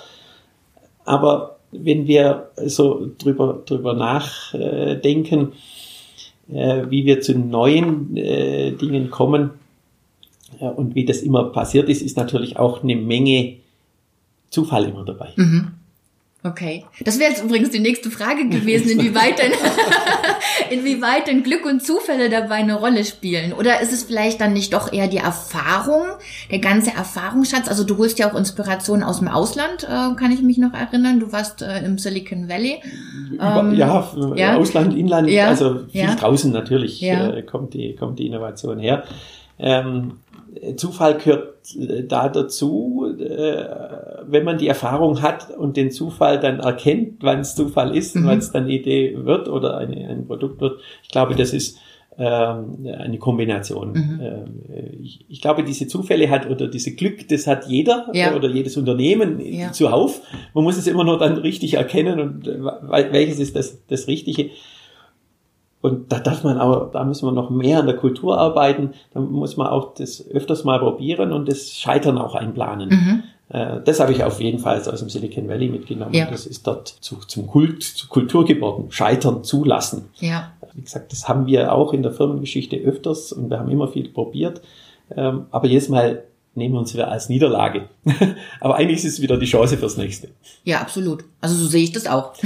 Aber 1.04 1.58
wenn 1.70 2.08
wir 2.08 2.50
so 2.66 3.10
drüber, 3.16 3.62
drüber 3.64 3.94
nachdenken, 3.94 5.52
äh, 6.50 6.90
wie 6.90 7.04
wir 7.04 7.20
zu 7.20 7.38
neuen 7.38 8.16
äh, 8.16 8.72
Dingen 8.72 9.10
kommen 9.10 9.50
äh, 10.60 10.66
und 10.66 10.94
wie 10.94 11.04
das 11.04 11.22
immer 11.22 11.44
passiert 11.44 11.88
ist, 11.88 12.02
ist 12.02 12.16
natürlich 12.16 12.56
auch 12.56 12.82
eine 12.82 12.96
Menge 12.96 13.56
Zufall 14.50 14.84
immer 14.84 15.04
dabei. 15.04 15.30
Mhm. 15.36 15.72
Okay. 16.44 16.84
Das 17.04 17.20
wäre 17.20 17.30
jetzt 17.30 17.44
übrigens 17.44 17.70
die 17.70 17.78
nächste 17.78 18.10
Frage 18.10 18.48
gewesen, 18.48 18.90
inwieweit 18.90 19.38
denn, 19.38 19.52
inwieweit 20.70 21.28
denn 21.28 21.44
Glück 21.44 21.64
und 21.64 21.84
Zufälle 21.84 22.28
dabei 22.30 22.56
eine 22.56 22.74
Rolle 22.74 23.04
spielen. 23.04 23.52
Oder 23.52 23.80
ist 23.80 23.92
es 23.92 24.02
vielleicht 24.02 24.40
dann 24.40 24.52
nicht 24.52 24.72
doch 24.72 24.92
eher 24.92 25.06
die 25.06 25.18
Erfahrung, 25.18 26.02
der 26.50 26.58
ganze 26.58 26.90
Erfahrungsschatz? 26.90 27.68
Also 27.68 27.84
du 27.84 27.96
holst 27.96 28.18
ja 28.18 28.28
auch 28.28 28.36
Inspiration 28.36 29.04
aus 29.04 29.20
dem 29.20 29.28
Ausland, 29.28 29.84
äh, 29.84 30.16
kann 30.16 30.32
ich 30.32 30.42
mich 30.42 30.58
noch 30.58 30.74
erinnern. 30.74 31.20
Du 31.20 31.30
warst 31.30 31.62
äh, 31.62 31.84
im 31.84 31.96
Silicon 31.96 32.48
Valley. 32.48 32.80
Ähm, 33.40 33.74
ja, 33.74 34.10
ja, 34.34 34.56
Ausland, 34.56 34.96
Inland, 34.96 35.30
ja, 35.30 35.46
also 35.46 35.86
viel 35.92 36.00
ja. 36.00 36.16
draußen 36.16 36.50
natürlich 36.50 37.00
äh, 37.04 37.42
kommt, 37.42 37.74
die, 37.74 37.94
kommt 37.94 38.18
die 38.18 38.26
Innovation 38.26 38.80
her. 38.80 39.04
Ähm, 39.60 40.14
Zufall 40.76 41.18
gehört 41.18 41.74
äh, 41.76 42.04
da 42.04 42.28
dazu, 42.28 43.06
äh, 43.18 43.64
wenn 44.26 44.44
man 44.44 44.58
die 44.58 44.68
Erfahrung 44.68 45.22
hat 45.22 45.50
und 45.50 45.76
den 45.76 45.90
Zufall 45.90 46.40
dann 46.40 46.60
erkennt, 46.60 47.22
wann 47.22 47.40
es 47.40 47.54
Zufall 47.54 47.96
ist, 47.96 48.16
mhm. 48.16 48.26
wann 48.26 48.38
es 48.38 48.50
dann 48.52 48.68
Idee 48.68 49.16
wird 49.24 49.48
oder 49.48 49.78
eine, 49.78 50.08
ein 50.08 50.26
Produkt 50.26 50.60
wird. 50.60 50.80
Ich 51.02 51.08
glaube, 51.08 51.34
das 51.34 51.52
ist 51.52 51.78
ähm, 52.18 52.86
eine 52.98 53.18
Kombination. 53.18 53.92
Mhm. 53.92 54.20
Ähm, 54.22 55.00
ich, 55.02 55.24
ich, 55.28 55.40
glaube, 55.40 55.64
diese 55.64 55.86
Zufälle 55.86 56.28
hat 56.28 56.48
oder 56.48 56.68
diese 56.68 56.94
Glück, 56.94 57.26
das 57.28 57.46
hat 57.46 57.66
jeder 57.68 58.08
ja. 58.12 58.34
oder 58.34 58.50
jedes 58.50 58.76
Unternehmen 58.76 59.40
ja. 59.40 59.72
zuhauf. 59.72 60.20
Man 60.52 60.64
muss 60.64 60.76
es 60.76 60.86
immer 60.86 61.04
nur 61.04 61.18
dann 61.18 61.38
richtig 61.38 61.74
erkennen 61.74 62.20
und 62.20 62.46
welches 62.46 63.38
ist 63.38 63.56
das, 63.56 63.86
das 63.86 64.08
Richtige. 64.08 64.50
Und 65.82 66.12
da 66.12 66.20
darf 66.20 66.44
man 66.44 66.58
auch, 66.58 66.92
da 66.92 67.04
müssen 67.04 67.26
wir 67.26 67.32
noch 67.32 67.50
mehr 67.50 67.80
an 67.80 67.86
der 67.86 67.96
Kultur 67.96 68.38
arbeiten. 68.38 68.94
Da 69.12 69.20
muss 69.20 69.56
man 69.56 69.66
auch 69.66 69.94
das 69.94 70.24
öfters 70.30 70.62
mal 70.64 70.78
probieren 70.78 71.32
und 71.32 71.48
das 71.48 71.72
Scheitern 71.72 72.18
auch 72.18 72.36
einplanen. 72.36 72.88
Mhm. 72.88 73.22
Äh, 73.48 73.80
das 73.84 73.98
habe 73.98 74.12
ich 74.12 74.22
auf 74.22 74.40
jeden 74.40 74.60
Fall 74.60 74.78
aus 74.78 75.00
dem 75.00 75.10
Silicon 75.10 75.48
Valley 75.48 75.68
mitgenommen. 75.68 76.14
Ja. 76.14 76.30
Das 76.30 76.46
ist 76.46 76.66
dort 76.68 76.88
zu, 76.88 77.16
zum 77.26 77.48
Kult, 77.48 77.82
zur 77.82 78.08
Kultur 78.08 78.44
geworden. 78.44 78.86
Scheitern 78.90 79.42
zulassen. 79.42 80.04
Ja. 80.20 80.52
Wie 80.74 80.82
gesagt, 80.82 81.10
das 81.10 81.28
haben 81.28 81.46
wir 81.46 81.72
auch 81.72 81.92
in 81.92 82.04
der 82.04 82.12
Firmengeschichte 82.12 82.76
öfters 82.76 83.32
und 83.32 83.50
wir 83.50 83.58
haben 83.58 83.68
immer 83.68 83.88
viel 83.88 84.08
probiert. 84.08 84.62
Ähm, 85.14 85.46
aber 85.50 85.66
jedes 85.66 85.88
Mal 85.88 86.22
nehmen 86.54 86.74
wir 86.74 86.78
uns 86.78 86.94
wieder 86.94 87.10
als 87.10 87.28
Niederlage. 87.28 87.88
aber 88.60 88.76
eigentlich 88.76 88.98
ist 89.04 89.14
es 89.14 89.20
wieder 89.20 89.36
die 89.36 89.46
Chance 89.46 89.76
fürs 89.76 89.96
nächste. 89.96 90.28
Ja, 90.64 90.80
absolut. 90.80 91.24
Also 91.40 91.56
so 91.56 91.66
sehe 91.66 91.82
ich 91.82 91.92
das 91.92 92.06
auch. 92.06 92.34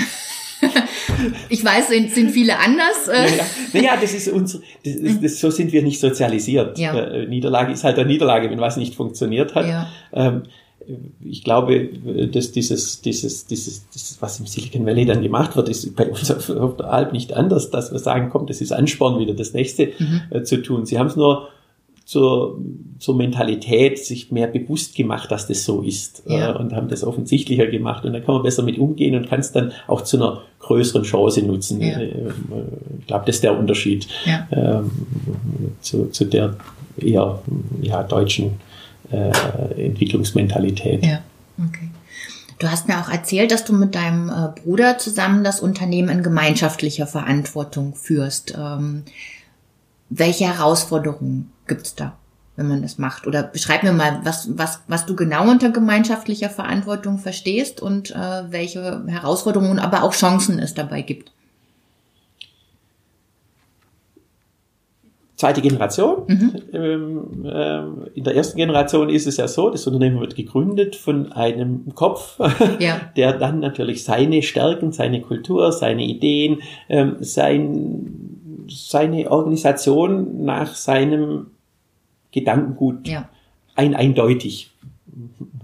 ich 1.48 1.64
weiß, 1.64 1.88
sind, 1.88 2.12
sind 2.12 2.30
viele 2.30 2.58
anders. 2.58 3.06
Naja, 3.06 3.44
naja 3.72 3.98
das 4.00 4.14
ist 4.14 4.28
uns, 4.28 4.60
das, 4.84 4.94
das, 5.00 5.20
das, 5.20 5.40
so 5.40 5.50
sind 5.50 5.72
wir 5.72 5.82
nicht 5.82 6.00
sozialisiert. 6.00 6.78
Ja. 6.78 6.96
Äh, 6.98 7.26
Niederlage 7.26 7.72
ist 7.72 7.84
halt 7.84 7.98
eine 7.98 8.08
Niederlage, 8.08 8.50
wenn 8.50 8.60
was 8.60 8.76
nicht 8.76 8.94
funktioniert 8.94 9.54
hat. 9.54 9.66
Ja. 9.66 9.88
Ähm, 10.12 10.42
ich 11.24 11.42
glaube, 11.42 11.88
dass 12.32 12.52
dieses, 12.52 13.00
dieses, 13.00 13.46
dieses, 13.46 13.88
dieses, 13.88 14.22
was 14.22 14.38
im 14.38 14.46
Silicon 14.46 14.86
Valley 14.86 15.04
dann 15.04 15.22
gemacht 15.22 15.56
wird, 15.56 15.68
ist 15.68 15.96
bei 15.96 16.06
uns 16.06 16.30
auf, 16.30 16.48
auf 16.50 16.76
der 16.76 16.92
Alp 16.92 17.12
nicht 17.12 17.32
anders, 17.32 17.70
dass 17.70 17.92
wir 17.92 17.98
sagen, 17.98 18.28
komm, 18.30 18.46
das 18.46 18.60
ist 18.60 18.72
Ansporn, 18.72 19.18
wieder 19.18 19.34
das 19.34 19.52
nächste 19.52 19.92
mhm. 19.98 20.22
äh, 20.30 20.42
zu 20.44 20.62
tun. 20.62 20.86
Sie 20.86 20.98
haben 20.98 21.08
es 21.08 21.16
nur 21.16 21.48
zur, 22.06 22.60
zur 23.00 23.16
Mentalität 23.16 23.98
sich 23.98 24.30
mehr 24.30 24.46
bewusst 24.46 24.94
gemacht, 24.94 25.28
dass 25.32 25.48
das 25.48 25.64
so 25.64 25.82
ist 25.82 26.22
ja. 26.26 26.52
äh, 26.52 26.56
und 26.56 26.72
haben 26.72 26.88
das 26.88 27.02
offensichtlicher 27.02 27.66
gemacht 27.66 28.04
und 28.04 28.12
dann 28.12 28.24
kann 28.24 28.36
man 28.36 28.44
besser 28.44 28.62
mit 28.62 28.78
umgehen 28.78 29.16
und 29.16 29.28
kann 29.28 29.40
es 29.40 29.50
dann 29.50 29.72
auch 29.88 30.02
zu 30.02 30.16
einer 30.16 30.42
größeren 30.60 31.02
Chance 31.02 31.42
nutzen. 31.42 31.80
Ja. 31.80 31.98
Äh, 31.98 32.30
ich 33.00 33.06
glaube, 33.08 33.24
das 33.26 33.36
ist 33.36 33.44
der 33.44 33.58
Unterschied 33.58 34.06
ja. 34.24 34.46
ähm, 34.52 34.90
zu, 35.80 36.06
zu 36.06 36.26
der 36.26 36.56
eher 36.96 37.42
ja, 37.82 38.04
deutschen 38.04 38.52
äh, 39.10 39.32
Entwicklungsmentalität. 39.76 41.04
Ja, 41.04 41.22
okay. 41.58 41.90
Du 42.60 42.70
hast 42.70 42.86
mir 42.86 43.00
auch 43.00 43.10
erzählt, 43.10 43.50
dass 43.50 43.64
du 43.64 43.72
mit 43.72 43.96
deinem 43.96 44.28
äh, 44.28 44.60
Bruder 44.62 44.98
zusammen 44.98 45.42
das 45.42 45.58
Unternehmen 45.58 46.08
in 46.08 46.22
gemeinschaftlicher 46.22 47.08
Verantwortung 47.08 47.96
führst. 47.96 48.56
Ähm, 48.56 49.02
welche 50.08 50.44
Herausforderungen 50.44 51.50
gibt's 51.66 51.94
da, 51.94 52.16
wenn 52.56 52.68
man 52.68 52.82
das 52.82 52.98
macht? 52.98 53.26
Oder 53.26 53.42
beschreib 53.42 53.82
mir 53.82 53.92
mal, 53.92 54.20
was, 54.24 54.56
was, 54.56 54.80
was 54.88 55.06
du 55.06 55.16
genau 55.16 55.50
unter 55.50 55.70
gemeinschaftlicher 55.70 56.50
Verantwortung 56.50 57.18
verstehst 57.18 57.80
und 57.80 58.10
äh, 58.10 58.44
welche 58.50 59.04
Herausforderungen, 59.06 59.78
aber 59.78 60.02
auch 60.02 60.12
Chancen 60.12 60.58
es 60.58 60.74
dabei 60.74 61.02
gibt. 61.02 61.30
zweite 65.36 65.60
Generation. 65.60 66.22
Mhm. 66.26 66.52
Ähm, 66.72 67.44
ähm, 67.44 68.06
in 68.14 68.24
der 68.24 68.34
ersten 68.34 68.56
Generation 68.56 69.08
ist 69.08 69.26
es 69.26 69.36
ja 69.36 69.46
so, 69.46 69.70
das 69.70 69.86
Unternehmen 69.86 70.20
wird 70.20 70.34
gegründet 70.34 70.96
von 70.96 71.32
einem 71.32 71.94
Kopf, 71.94 72.38
ja. 72.80 73.00
der 73.16 73.34
dann 73.34 73.60
natürlich 73.60 74.04
seine 74.04 74.42
Stärken, 74.42 74.92
seine 74.92 75.20
Kultur, 75.20 75.72
seine 75.72 76.04
Ideen, 76.04 76.62
ähm, 76.88 77.16
sein, 77.20 78.66
seine 78.68 79.30
Organisation 79.30 80.44
nach 80.44 80.74
seinem 80.74 81.48
Gedankengut 82.36 83.08
ja. 83.08 83.28
ein 83.74 83.94
eindeutig 83.94 84.70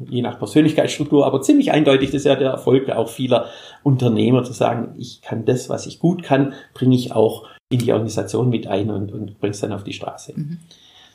je 0.09 0.23
nach 0.23 0.39
Persönlichkeitsstruktur, 0.39 1.27
aber 1.27 1.43
ziemlich 1.43 1.73
eindeutig, 1.73 2.11
das 2.11 2.21
ist 2.21 2.27
ja 2.27 2.37
der 2.37 2.51
Erfolg 2.51 2.91
auch 2.91 3.09
vieler 3.09 3.47
Unternehmer, 3.83 4.45
zu 4.45 4.53
sagen, 4.53 4.95
ich 4.99 5.21
kann 5.21 5.45
das, 5.45 5.69
was 5.69 5.87
ich 5.87 5.99
gut 5.99 6.23
kann, 6.23 6.55
bringe 6.75 6.95
ich 6.95 7.13
auch 7.13 7.47
in 7.69 7.79
die 7.79 7.93
Organisation 7.93 8.49
mit 8.49 8.67
ein 8.67 8.91
und, 8.91 9.13
und 9.13 9.41
bringst 9.41 9.63
dann 9.63 9.73
auf 9.73 9.85
die 9.85 9.93
Straße. 9.93 10.33
Mhm. 10.37 10.59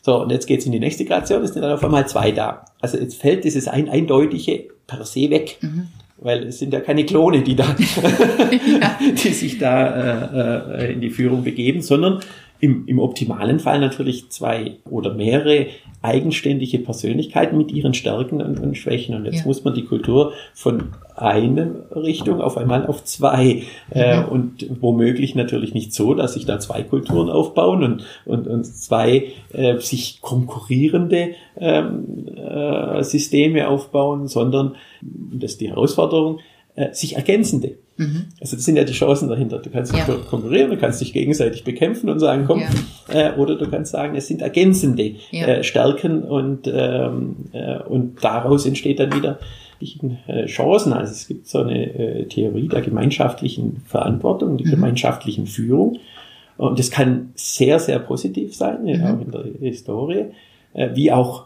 So, 0.02 0.22
und 0.22 0.32
jetzt 0.32 0.46
geht's 0.46 0.66
in 0.66 0.72
die 0.72 0.80
nächste 0.80 1.06
Gradation, 1.06 1.44
es 1.44 1.54
sind 1.54 1.64
dann 1.64 1.74
auf 1.74 1.84
einmal 1.84 2.08
zwei 2.08 2.32
da. 2.32 2.66
Also 2.80 2.98
jetzt 2.98 3.20
fällt 3.20 3.44
dieses 3.44 3.68
ein 3.68 3.90
eindeutige 3.90 4.70
per 4.86 5.04
se 5.04 5.30
weg. 5.30 5.58
Mhm. 5.62 5.88
Weil 6.20 6.48
es 6.48 6.58
sind 6.58 6.74
ja 6.74 6.80
keine 6.80 7.06
Klone, 7.06 7.44
die 7.44 7.56
da, 7.56 7.66
die 9.24 9.34
sich 9.34 9.60
da 9.60 9.88
äh, 9.88 10.86
äh, 10.86 10.94
in 10.94 11.02
die 11.02 11.12
Führung 11.12 11.44
begeben, 11.44 11.82
sondern 11.82 12.22
im, 12.60 12.88
im 12.88 13.00
optimalen 13.00 13.60
Fall 13.60 13.80
natürlich 13.80 14.30
zwei 14.30 14.78
oder 14.90 15.14
mehrere 15.14 15.68
eigenständige 16.02 16.80
Persönlichkeiten 16.80 17.58
mit 17.58 17.72
ihren 17.72 17.94
Stärken 17.94 18.42
und, 18.42 18.60
und 18.60 18.78
Schwächen. 18.78 19.16
Und 19.16 19.26
jetzt 19.26 19.40
ja. 19.40 19.46
muss 19.46 19.64
man 19.64 19.74
die 19.74 19.84
Kultur 19.84 20.34
von 20.54 20.94
einer 21.16 21.68
Richtung 21.96 22.40
auf 22.42 22.58
einmal 22.58 22.86
auf 22.86 23.04
zwei 23.04 23.64
äh, 23.92 24.22
mhm. 24.22 24.26
und 24.30 24.68
womöglich 24.82 25.34
natürlich 25.36 25.74
nicht 25.74 25.94
so, 25.94 26.14
dass 26.14 26.34
sich 26.34 26.46
da 26.46 26.60
zwei 26.60 26.84
Kulturen 26.84 27.30
aufbauen 27.30 27.84
und, 27.84 28.06
und, 28.26 28.48
und 28.48 28.64
zwei 28.66 29.34
äh, 29.54 29.80
sich 29.80 30.22
konkurrierende 30.22 31.32
ähm, 31.58 32.28
äh, 32.36 33.04
Systeme 33.04 33.68
aufbauen, 33.68 34.28
sondern, 34.28 34.76
das 35.02 35.54
ist 35.54 35.62
die 35.62 35.70
Herausforderung, 35.70 36.40
äh, 36.76 36.94
sich 36.94 37.16
ergänzende. 37.16 37.78
Mhm. 37.98 38.26
Also 38.40 38.56
das 38.56 38.66
sind 38.66 38.76
ja 38.76 38.84
die 38.84 38.94
Chancen 38.94 39.28
dahinter. 39.28 39.60
Du 39.60 39.70
kannst 39.70 39.96
ja. 39.96 40.06
konkurrieren, 40.30 40.70
du 40.70 40.78
kannst 40.78 41.02
dich 41.02 41.14
gegenseitig 41.14 41.64
bekämpfen 41.64 42.10
und 42.10 42.20
sagen, 42.20 42.46
komm, 42.46 42.62
ja. 42.62 42.70
äh, 43.10 43.36
oder 43.36 43.56
du 43.56 43.70
kannst 43.70 43.92
sagen, 43.92 44.16
es 44.16 44.28
sind 44.28 44.42
ergänzende 44.42 45.16
ja. 45.32 45.48
äh, 45.48 45.64
Stärken 45.64 46.24
und, 46.24 46.68
ähm, 46.72 47.36
äh, 47.54 47.80
und 47.80 48.24
daraus 48.24 48.66
entsteht 48.66 49.00
dann 49.00 49.14
wieder 49.14 49.40
äh, 50.28 50.46
Chancen. 50.46 50.94
Also 50.94 51.12
es 51.12 51.28
gibt 51.28 51.48
so 51.48 51.60
eine 51.60 51.94
äh, 51.94 52.26
Theorie 52.26 52.68
der 52.68 52.82
gemeinschaftlichen 52.82 53.82
Verantwortung, 53.86 54.58
die 54.58 54.66
mhm. 54.66 54.72
gemeinschaftlichen 54.72 55.48
Führung. 55.48 56.00
Und 56.58 56.80
das 56.80 56.92
kann 56.92 57.32
sehr, 57.36 57.80
sehr 57.80 58.00
positiv 58.00 58.56
sein, 58.56 58.84
mhm. 58.84 59.04
auch 59.04 59.22
in 59.22 59.32
der 59.32 59.70
Historie, 59.70 60.26
äh, 60.74 60.90
wie 60.94 61.12
auch 61.12 61.46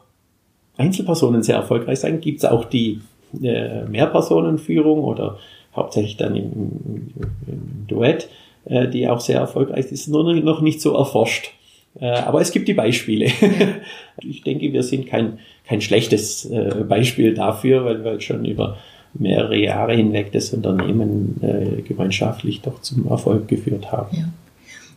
Einzelpersonen 0.78 1.44
sehr 1.44 1.56
erfolgreich 1.56 2.00
sein. 2.00 2.22
Gibt 2.22 2.40
es 2.40 2.46
auch 2.46 2.66
die 2.66 3.02
äh, 3.42 3.86
Mehrpersonenführung 3.86 5.04
oder 5.04 5.38
hauptsächlich 5.76 6.18
dann 6.18 6.36
im, 6.36 6.52
im, 6.52 7.14
im 7.48 7.88
Duett, 7.88 8.30
äh, 8.66 8.88
die 8.88 9.08
auch 9.08 9.20
sehr 9.20 9.40
erfolgreich 9.40 9.92
ist, 9.92 10.08
nur 10.08 10.34
noch 10.34 10.62
nicht 10.62 10.82
so 10.82 10.96
erforscht. 10.96 11.52
Äh, 12.00 12.10
aber 12.10 12.42
es 12.42 12.52
gibt 12.52 12.68
die 12.68 12.74
Beispiele. 12.74 13.32
Ich 14.24 14.44
denke, 14.44 14.72
wir 14.72 14.84
sind 14.84 15.08
kein, 15.08 15.40
kein 15.66 15.82
schlechtes 15.82 16.46
äh, 16.46 16.84
Beispiel 16.88 17.34
dafür, 17.34 17.86
weil 17.86 18.04
wir 18.04 18.22
schon 18.22 18.46
über 18.46 18.78
mehrere 19.14 19.58
Jahre 19.58 19.96
hinweg 19.96 20.32
das 20.32 20.54
Unternehmen 20.54 21.42
äh, 21.42 21.82
gemeinschaftlich 21.82 22.62
doch 22.62 22.82
zum 22.82 23.08
Erfolg 23.08 23.48
geführt 23.48 23.92
haben. 23.92 24.16
Ja. 24.16 24.26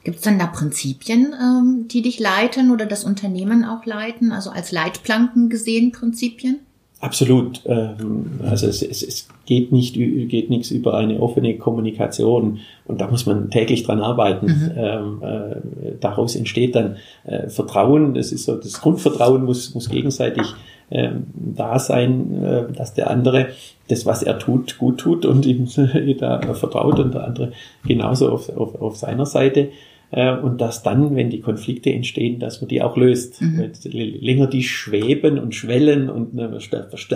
Gibt 0.04 0.18
es 0.18 0.22
dann 0.22 0.38
da 0.38 0.46
Prinzipien, 0.46 1.32
ähm, 1.40 1.88
die 1.88 2.02
dich 2.02 2.20
leiten 2.20 2.70
oder 2.70 2.84
das 2.84 3.04
Unternehmen 3.04 3.64
auch 3.64 3.86
leiten? 3.86 4.32
Also 4.32 4.50
als 4.50 4.70
Leitplanken 4.70 5.48
gesehen 5.48 5.92
Prinzipien? 5.92 6.58
Absolut. 7.04 7.60
Ähm, 7.66 8.40
also 8.48 8.66
es, 8.66 8.80
es, 8.80 9.02
es 9.02 9.28
geht 9.44 9.72
nicht 9.72 9.92
geht 9.94 10.48
nichts 10.48 10.70
über 10.70 10.94
eine 10.94 11.20
offene 11.20 11.58
Kommunikation 11.58 12.60
und 12.86 12.98
da 12.98 13.08
muss 13.08 13.26
man 13.26 13.50
täglich 13.50 13.82
dran 13.82 14.00
arbeiten. 14.00 14.46
Mhm. 14.46 14.70
Ähm, 14.74 15.22
äh, 15.22 15.56
daraus 16.00 16.34
entsteht 16.34 16.74
dann 16.74 16.96
äh, 17.24 17.50
Vertrauen. 17.50 18.14
Das 18.14 18.32
ist 18.32 18.46
so 18.46 18.56
das 18.56 18.80
Grundvertrauen 18.80 19.44
muss 19.44 19.74
muss 19.74 19.90
gegenseitig 19.90 20.46
ähm, 20.90 21.26
da 21.34 21.78
sein, 21.78 22.42
äh, 22.42 22.72
dass 22.72 22.94
der 22.94 23.10
andere 23.10 23.48
das, 23.88 24.06
was 24.06 24.22
er 24.22 24.38
tut, 24.38 24.78
gut 24.78 24.96
tut 24.96 25.26
und 25.26 25.44
ihm 25.44 25.68
da 26.18 26.54
vertraut 26.54 26.98
und 27.00 27.12
der 27.12 27.24
andere 27.24 27.52
genauso 27.86 28.30
auf, 28.30 28.48
auf, 28.56 28.80
auf 28.80 28.96
seiner 28.96 29.26
Seite. 29.26 29.68
Äh, 30.14 30.36
und 30.36 30.60
dass 30.60 30.84
dann, 30.84 31.16
wenn 31.16 31.28
die 31.28 31.40
Konflikte 31.40 31.92
entstehen, 31.92 32.38
dass 32.38 32.60
man 32.60 32.68
die 32.68 32.82
auch 32.82 32.96
löst. 32.96 33.42
Mhm. 33.42 33.72
Länger 33.82 34.46
die 34.46 34.62
schweben 34.62 35.40
und 35.40 35.56
schwellen 35.56 36.08
und 36.08 36.34
ne, 36.34 36.56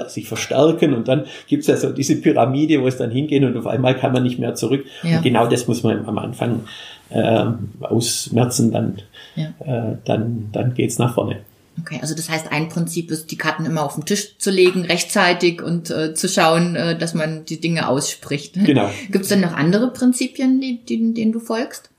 sich 0.08 0.26
verstärken 0.26 0.94
und 0.94 1.06
dann 1.06 1.24
gibt's 1.46 1.68
ja 1.68 1.76
so 1.76 1.92
diese 1.92 2.16
Pyramide, 2.16 2.82
wo 2.82 2.88
es 2.88 2.96
dann 2.96 3.12
hingehen 3.12 3.44
und 3.44 3.56
auf 3.56 3.68
einmal 3.68 3.94
kann 3.94 4.12
man 4.12 4.24
nicht 4.24 4.40
mehr 4.40 4.56
zurück. 4.56 4.84
Ja. 5.04 5.18
Und 5.18 5.22
genau 5.22 5.46
das 5.46 5.68
muss 5.68 5.84
man 5.84 6.06
am 6.06 6.18
Anfang 6.18 6.64
äh, 7.10 7.44
ausmerzen, 7.80 8.72
dann, 8.72 8.96
ja. 9.36 9.92
äh, 9.92 9.96
dann, 10.04 10.48
dann 10.50 10.74
geht's 10.74 10.98
nach 10.98 11.14
vorne. 11.14 11.36
Okay, 11.80 12.00
also 12.02 12.16
das 12.16 12.28
heißt, 12.28 12.50
ein 12.50 12.68
Prinzip 12.68 13.12
ist, 13.12 13.30
die 13.30 13.38
Karten 13.38 13.64
immer 13.64 13.84
auf 13.84 13.94
den 13.94 14.06
Tisch 14.06 14.36
zu 14.38 14.50
legen, 14.50 14.84
rechtzeitig 14.84 15.62
und 15.62 15.90
äh, 15.90 16.14
zu 16.14 16.28
schauen, 16.28 16.74
äh, 16.74 16.98
dass 16.98 17.14
man 17.14 17.44
die 17.44 17.60
Dinge 17.60 17.88
ausspricht. 17.88 18.54
Genau. 18.54 18.90
Gibt 19.12 19.22
es 19.22 19.28
denn 19.28 19.40
noch 19.40 19.52
andere 19.52 19.92
Prinzipien, 19.92 20.60
die, 20.60 20.84
die, 20.84 21.14
denen 21.14 21.30
du 21.30 21.38
folgst? 21.38 21.90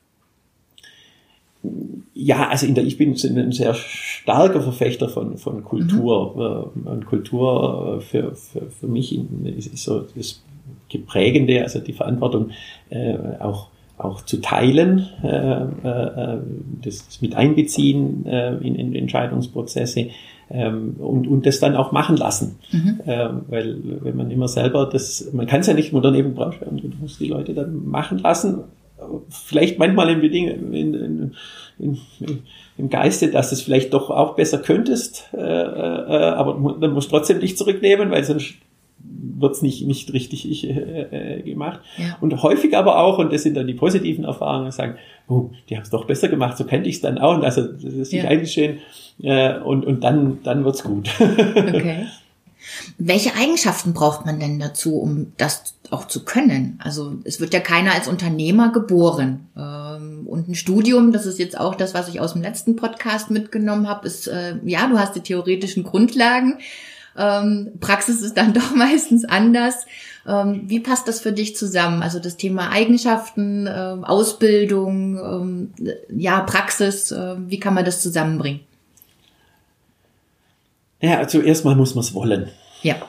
Ja, 2.14 2.50
also 2.50 2.66
in 2.66 2.76
der, 2.76 2.86
ich 2.86 2.98
bin 2.98 3.12
ein 3.12 3.52
sehr 3.52 3.74
starker 3.74 4.62
Verfechter 4.62 5.10
von, 5.10 5.38
von 5.38 5.64
Kultur. 5.64 6.72
Mhm. 6.76 6.88
Und 6.88 7.06
Kultur 7.06 7.98
äh, 7.98 8.02
für, 8.02 8.36
für, 8.36 8.70
für 8.70 8.88
mich 8.88 9.18
ist 9.44 9.78
so 9.78 10.06
das 10.16 10.42
Geprägende, 10.90 11.62
also 11.62 11.80
die 11.80 11.94
Verantwortung 11.94 12.52
äh, 12.90 13.16
auch, 13.40 13.68
auch 13.98 14.22
zu 14.22 14.42
teilen, 14.42 15.08
äh, 15.24 15.64
äh, 15.64 16.40
das, 16.84 17.22
mit 17.22 17.36
einbeziehen 17.36 18.26
äh, 18.26 18.56
in, 18.58 18.76
in 18.76 18.96
Entscheidungsprozesse 18.96 20.08
ähm, 20.50 20.96
und, 20.98 21.28
und 21.28 21.46
das 21.46 21.60
dann 21.60 21.76
auch 21.76 21.92
machen 21.92 22.18
lassen. 22.18 22.58
Mhm. 22.72 23.00
Ähm, 23.06 23.42
weil 23.50 23.78
wenn 24.02 24.16
man 24.16 24.32
immer 24.32 24.48
selber 24.48 24.90
das, 24.92 25.30
man 25.34 25.46
kann 25.46 25.62
es 25.62 25.68
ja 25.68 25.74
nicht 25.74 25.94
nur 25.94 26.02
daneben 26.02 26.34
brauchen, 26.34 26.78
du 26.78 26.90
musst 27.00 27.20
die 27.20 27.28
Leute 27.28 27.54
dann 27.54 27.88
machen 27.88 28.20
lassen 28.20 28.64
vielleicht 29.30 29.80
manchmal 29.80 30.10
im 30.10 30.22
Beding, 30.22 30.48
in, 30.48 30.94
in, 30.94 31.36
in, 31.80 32.44
im 32.78 32.90
Geiste, 32.90 33.30
dass 33.30 33.50
du 33.50 33.56
es 33.56 33.62
vielleicht 33.62 33.94
doch 33.94 34.10
auch 34.10 34.36
besser 34.36 34.60
könntest, 34.60 35.30
äh, 35.34 35.38
äh, 35.38 35.42
aber 35.42 36.78
dann 36.80 36.94
musst 36.94 37.12
du 37.12 37.18
trotzdem 37.18 37.40
dich 37.40 37.58
zurücknehmen, 37.58 38.12
weil 38.12 38.24
sonst 38.24 38.56
wird's 39.02 39.62
nicht, 39.62 39.86
nicht 39.88 40.14
richtig 40.14 40.68
äh, 40.68 41.40
äh, 41.40 41.42
gemacht. 41.42 41.80
Ja. 41.98 42.18
Und 42.22 42.42
häufig 42.44 42.76
aber 42.76 43.00
auch, 43.00 43.18
und 43.18 43.32
das 43.32 43.44
sind 43.44 43.56
dann 43.56 43.68
die 43.68 43.74
positiven 43.74 44.26
Erfahrungen, 44.26 44.72
sagen, 44.72 44.96
oh, 45.28 45.52
die 45.70 45.76
haben 45.76 45.84
es 45.84 45.90
doch 45.90 46.06
besser 46.06 46.28
gemacht, 46.28 46.58
so 46.58 46.66
könnte 46.66 46.90
ich 46.90 46.96
es 46.96 47.02
dann 47.02 47.18
auch. 47.18 47.36
Und 47.36 47.44
also 47.44 47.64
das 47.64 47.94
ist 47.94 48.14
nicht 48.14 48.24
ja. 48.24 48.30
eingeschehen 48.30 48.80
äh, 49.22 49.58
und, 49.60 49.86
und 49.86 50.04
dann, 50.04 50.40
dann 50.44 50.66
wird's 50.66 50.84
gut. 50.84 51.10
Okay. 51.20 52.08
Welche 52.98 53.36
Eigenschaften 53.36 53.94
braucht 53.94 54.26
man 54.26 54.40
denn 54.40 54.60
dazu, 54.60 54.98
um 54.98 55.34
das 55.38 55.76
auch 55.90 56.08
zu 56.08 56.26
können? 56.26 56.80
Also 56.84 57.16
es 57.24 57.40
wird 57.40 57.54
ja 57.54 57.60
keiner 57.60 57.94
als 57.94 58.08
Unternehmer 58.08 58.72
geboren. 58.72 59.48
Ähm, 59.58 60.28
und 60.28 60.48
ein 60.48 60.56
Studium, 60.56 61.12
das 61.12 61.26
ist 61.26 61.40
jetzt 61.40 61.58
auch 61.58 61.76
das, 61.76 61.94
was 61.94 62.10
ich 62.10 62.20
aus 62.20 62.34
dem 62.34 62.42
letzten 62.42 62.76
Podcast 62.76 63.32
mitgenommen 63.32 63.88
habe, 63.88 64.08
ist, 64.08 64.28
äh, 64.28 64.56
ja, 64.64 64.88
du 64.88 65.00
hast 65.00 65.16
die 65.16 65.22
theoretischen 65.22 65.84
Grundlagen. 65.84 66.60
Ähm, 67.18 67.72
Praxis 67.80 68.22
ist 68.22 68.38
dann 68.38 68.54
doch 68.54 68.76
meistens 68.76 69.26
anders. 69.26 69.86
Ähm, 70.28 70.64
wie 70.66 70.80
passt 70.80 71.08
das 71.08 71.22
für 71.22 71.32
dich 71.32 71.56
zusammen? 71.56 72.04
Also 72.04 72.20
das 72.20 72.38
Thema 72.38 72.72
Eigenschaften, 72.72 73.68
Ausbildung, 73.68 75.72
ja, 76.16 76.42
Praxis, 76.42 77.14
wie 77.48 77.60
kann 77.60 77.74
man 77.74 77.86
das 77.86 78.02
zusammenbringen? 78.02 78.62
Ja, 81.02 81.28
zuerst 81.28 81.66
mal 81.66 81.76
muss 81.76 81.96
man 81.96 82.04
es 82.04 82.14
wollen. 82.14 82.50
Ja. 82.84 82.96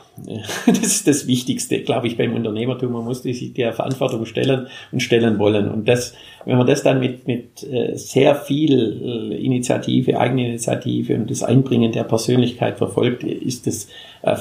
Das 0.67 0.79
ist 0.79 1.07
das 1.07 1.27
Wichtigste, 1.27 1.83
glaube 1.83 2.07
ich, 2.07 2.19
beim 2.19 2.35
Unternehmertum. 2.35 2.93
Man 2.93 3.05
muss 3.05 3.23
sich 3.23 3.55
der 3.55 3.73
Verantwortung 3.73 4.27
stellen 4.27 4.67
und 4.93 5.01
stellen 5.01 5.39
wollen. 5.39 5.71
Und 5.71 5.89
das, 5.89 6.15
wenn 6.45 6.59
man 6.59 6.67
das 6.67 6.83
dann 6.83 7.01
mit, 7.01 7.27
mit 7.27 7.63
äh, 7.63 7.97
sehr 7.97 8.35
viel 8.35 9.33
äh, 9.33 9.37
Initiative, 9.37 10.19
Eigeninitiative 10.19 11.15
und 11.15 11.31
das 11.31 11.43
Einbringen 11.43 11.93
der 11.93 12.05
Persönlichkeit 12.05 12.77
verfolgt, 12.77 13.25
ist 13.25 13.67
das, 13.67 13.89
äh, 14.23 14.37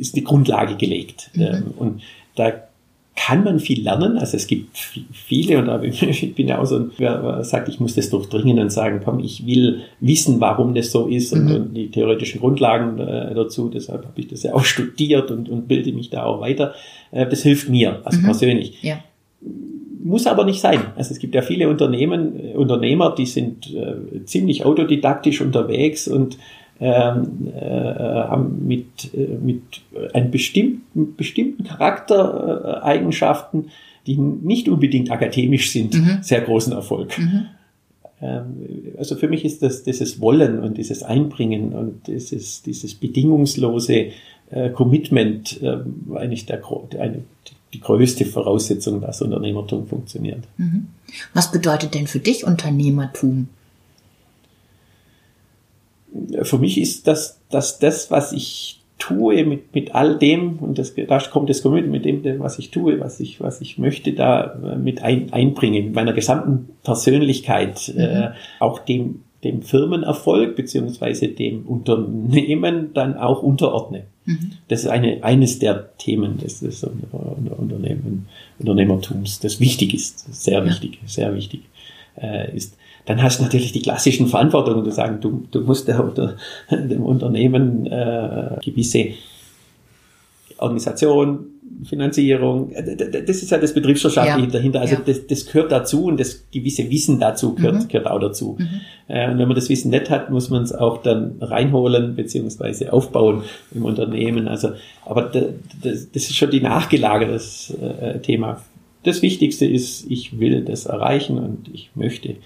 ist 0.00 0.16
die 0.16 0.24
Grundlage 0.24 0.76
gelegt. 0.76 1.30
Mhm. 1.34 1.42
Ähm, 1.42 1.74
und 1.76 2.02
da 2.36 2.52
kann 3.16 3.42
man 3.42 3.58
viel 3.58 3.82
lernen. 3.82 4.18
Also 4.18 4.36
es 4.36 4.46
gibt 4.46 4.76
viele 4.76 5.58
und 5.58 5.84
ich 6.02 6.34
bin 6.34 6.48
ja 6.48 6.60
auch 6.60 6.66
so, 6.66 6.90
wer 6.98 7.42
sagt, 7.42 7.68
ich 7.68 7.80
muss 7.80 7.94
das 7.94 8.10
durchdringen 8.10 8.58
und 8.58 8.70
sagen, 8.70 9.00
komm, 9.02 9.20
ich 9.20 9.46
will 9.46 9.80
wissen, 10.00 10.40
warum 10.40 10.74
das 10.74 10.92
so 10.92 11.06
ist 11.06 11.32
und, 11.32 11.46
mhm. 11.46 11.54
und 11.54 11.74
die 11.74 11.90
theoretischen 11.90 12.40
Grundlagen 12.40 12.98
äh, 12.98 13.34
dazu. 13.34 13.68
Deshalb 13.68 14.04
habe 14.04 14.20
ich 14.20 14.28
das 14.28 14.42
ja 14.42 14.54
auch 14.54 14.64
studiert 14.64 15.30
und, 15.30 15.48
und 15.48 15.66
bilde 15.66 15.92
mich 15.92 16.10
da 16.10 16.24
auch 16.24 16.40
weiter. 16.40 16.74
Äh, 17.10 17.26
das 17.26 17.42
hilft 17.42 17.70
mir, 17.70 18.00
also 18.04 18.20
mhm. 18.20 18.24
persönlich. 18.24 18.82
Ja. 18.82 18.98
Muss 20.04 20.26
aber 20.26 20.44
nicht 20.44 20.60
sein. 20.60 20.80
Also 20.94 21.12
es 21.12 21.18
gibt 21.18 21.34
ja 21.34 21.42
viele 21.42 21.68
Unternehmen, 21.68 22.38
äh, 22.38 22.54
Unternehmer, 22.54 23.14
die 23.16 23.26
sind 23.26 23.74
äh, 23.74 24.24
ziemlich 24.24 24.64
autodidaktisch 24.64 25.40
unterwegs 25.40 26.06
und 26.06 26.36
ähm, 26.80 27.52
äh, 27.54 27.60
haben 27.60 28.66
mit, 28.66 29.14
äh, 29.14 29.38
mit 29.42 29.62
einem 30.12 30.30
bestimmten, 30.30 31.16
bestimmten 31.16 31.64
Charaktereigenschaften, 31.64 33.70
die 34.06 34.16
nicht 34.16 34.68
unbedingt 34.68 35.10
akademisch 35.10 35.72
sind, 35.72 35.94
mhm. 35.94 36.18
sehr 36.20 36.42
großen 36.42 36.72
Erfolg. 36.72 37.18
Mhm. 37.18 37.46
Ähm, 38.20 38.44
also 38.98 39.16
für 39.16 39.28
mich 39.28 39.44
ist 39.44 39.62
das 39.62 39.82
dieses 39.82 40.20
Wollen 40.20 40.60
und 40.60 40.78
dieses 40.78 41.02
Einbringen 41.02 41.72
und 41.72 42.06
dieses, 42.06 42.62
dieses 42.62 42.94
bedingungslose 42.94 44.10
äh, 44.50 44.70
Commitment 44.70 45.60
äh, 45.62 45.78
eigentlich 46.14 46.46
der, 46.46 46.62
eine, 46.98 47.24
die 47.72 47.80
größte 47.80 48.24
Voraussetzung, 48.24 49.00
dass 49.00 49.22
Unternehmertum 49.22 49.86
funktioniert. 49.86 50.44
Mhm. 50.56 50.88
Was 51.34 51.50
bedeutet 51.50 51.94
denn 51.94 52.06
für 52.06 52.20
dich 52.20 52.46
Unternehmertum? 52.46 53.48
Für 56.42 56.58
mich 56.58 56.78
ist 56.80 57.06
das, 57.06 57.40
dass 57.50 57.78
das, 57.78 58.10
was 58.10 58.32
ich 58.32 58.80
tue 58.98 59.44
mit, 59.44 59.74
mit 59.74 59.94
all 59.94 60.18
dem, 60.18 60.58
und 60.58 60.78
das, 60.78 60.94
da 60.94 61.18
kommt 61.18 61.50
das 61.50 61.62
Commitment 61.62 62.04
mit 62.04 62.24
dem, 62.24 62.40
was 62.40 62.58
ich 62.58 62.70
tue, 62.70 62.98
was 62.98 63.20
ich, 63.20 63.40
was 63.40 63.60
ich 63.60 63.78
möchte, 63.78 64.12
da 64.12 64.54
äh, 64.54 64.76
mit 64.76 65.02
ein, 65.02 65.32
einbringen, 65.32 65.86
mit 65.86 65.94
meiner 65.94 66.12
gesamten 66.12 66.70
Persönlichkeit, 66.82 67.92
mhm. 67.94 68.00
äh, 68.00 68.30
auch 68.58 68.78
dem, 68.78 69.22
dem 69.44 69.62
Firmenerfolg 69.62 70.56
beziehungsweise 70.56 71.28
dem 71.28 71.66
Unternehmen 71.66 72.94
dann 72.94 73.16
auch 73.16 73.42
unterordne. 73.42 74.04
Mhm. 74.24 74.52
Das 74.68 74.80
ist 74.80 74.88
eine, 74.88 75.22
eines 75.22 75.58
der 75.58 75.96
Themen 75.98 76.38
des, 76.38 76.60
des 76.60 76.82
Unternehmen, 76.82 78.28
Unternehmertums, 78.58 79.40
das 79.40 79.60
wichtig 79.60 79.94
ist, 79.94 80.34
sehr 80.34 80.64
wichtig, 80.64 80.98
sehr 81.04 81.34
wichtig 81.34 81.60
äh, 82.20 82.56
ist 82.56 82.76
dann 83.06 83.22
hast 83.22 83.38
du 83.38 83.44
natürlich 83.44 83.72
die 83.72 83.82
klassischen 83.82 84.26
Verantwortungen. 84.26 84.84
Du 84.84 84.90
sagen, 84.90 85.20
du, 85.20 85.44
du 85.50 85.60
musst 85.60 85.88
der, 85.88 86.02
der, 86.02 86.36
dem 86.78 87.02
Unternehmen 87.02 87.86
äh, 87.86 88.56
gewisse 88.62 89.10
Organisation, 90.58 91.46
Finanzierung, 91.84 92.72
äh, 92.72 92.96
das 92.96 93.42
ist 93.42 93.50
ja 93.50 93.58
das 93.58 93.74
Betriebswirtschaftliche 93.74 94.48
ja. 94.48 94.52
dahinter. 94.52 94.80
Also 94.80 94.94
ja. 94.96 95.02
das, 95.04 95.26
das 95.26 95.46
gehört 95.46 95.70
dazu 95.70 96.06
und 96.06 96.18
das 96.18 96.44
gewisse 96.50 96.90
Wissen 96.90 97.20
dazu 97.20 97.54
gehört, 97.54 97.84
mhm. 97.84 97.88
gehört 97.88 98.06
auch 98.08 98.18
dazu. 98.18 98.56
Mhm. 98.58 98.80
Äh, 99.08 99.30
und 99.30 99.38
wenn 99.38 99.48
man 99.48 99.54
das 99.54 99.68
Wissen 99.68 99.90
nicht 99.90 100.10
hat, 100.10 100.30
muss 100.30 100.50
man 100.50 100.62
es 100.62 100.72
auch 100.72 101.02
dann 101.02 101.36
reinholen 101.40 102.16
beziehungsweise 102.16 102.92
aufbauen 102.92 103.42
im 103.72 103.84
Unternehmen. 103.84 104.48
Also, 104.48 104.70
aber 105.04 105.22
das, 105.22 106.10
das 106.10 106.22
ist 106.24 106.36
schon 106.36 106.50
die 106.50 106.60
nachgelagertes 106.60 107.72
äh, 107.80 108.18
Thema. 108.20 108.62
Das 109.04 109.22
Wichtigste 109.22 109.66
ist, 109.66 110.10
ich 110.10 110.40
will 110.40 110.64
das 110.64 110.86
erreichen 110.86 111.38
und 111.38 111.68
ich 111.72 111.90
möchte 111.94 112.36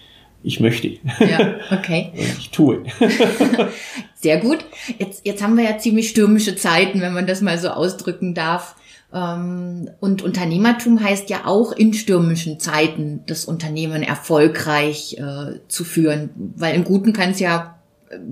ich 0.43 0.61
möchte. 0.61 0.89
Ja, 0.89 1.57
okay. 1.71 2.13
ich 2.15 2.51
tue. 2.51 2.85
Sehr 4.15 4.39
gut. 4.39 4.59
Jetzt, 4.99 5.27
jetzt 5.27 5.43
haben 5.43 5.57
wir 5.57 5.65
ja 5.65 5.79
ziemlich 5.79 6.09
stürmische 6.09 6.57
Zeiten, 6.57 7.01
wenn 7.01 7.13
man 7.13 7.27
das 7.27 7.41
mal 7.41 7.59
so 7.59 7.69
ausdrücken 7.69 8.35
darf. 8.35 8.77
Ähm, 9.13 9.91
und 10.01 10.23
Unternehmertum 10.23 11.03
heißt 11.03 11.31
ja 11.31 11.47
auch 11.47 11.73
in 11.73 11.95
stürmischen 11.95 12.61
Zeiten 12.61 13.21
das 13.27 13.45
Unternehmen 13.45 14.03
erfolgreich 14.03 15.17
äh, 15.19 15.59
zu 15.69 15.85
führen, 15.85 16.31
weil 16.57 16.75
im 16.75 16.85
Guten 16.85 17.13
kann 17.13 17.31
es 17.31 17.41
ja, 17.41 17.79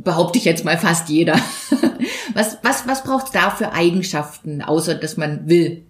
behaupte 0.03 0.39
ich 0.39 0.45
jetzt 0.45 0.65
mal, 0.65 0.79
fast 0.79 1.09
jeder. 1.09 1.35
was 2.35 2.59
was, 2.63 2.87
was 2.87 3.05
braucht 3.05 3.27
es 3.27 3.33
da 3.33 3.51
für 3.51 3.73
Eigenschaften, 3.73 4.63
außer 4.63 4.95
dass 4.95 5.17
man 5.17 5.49
will? 5.49 5.83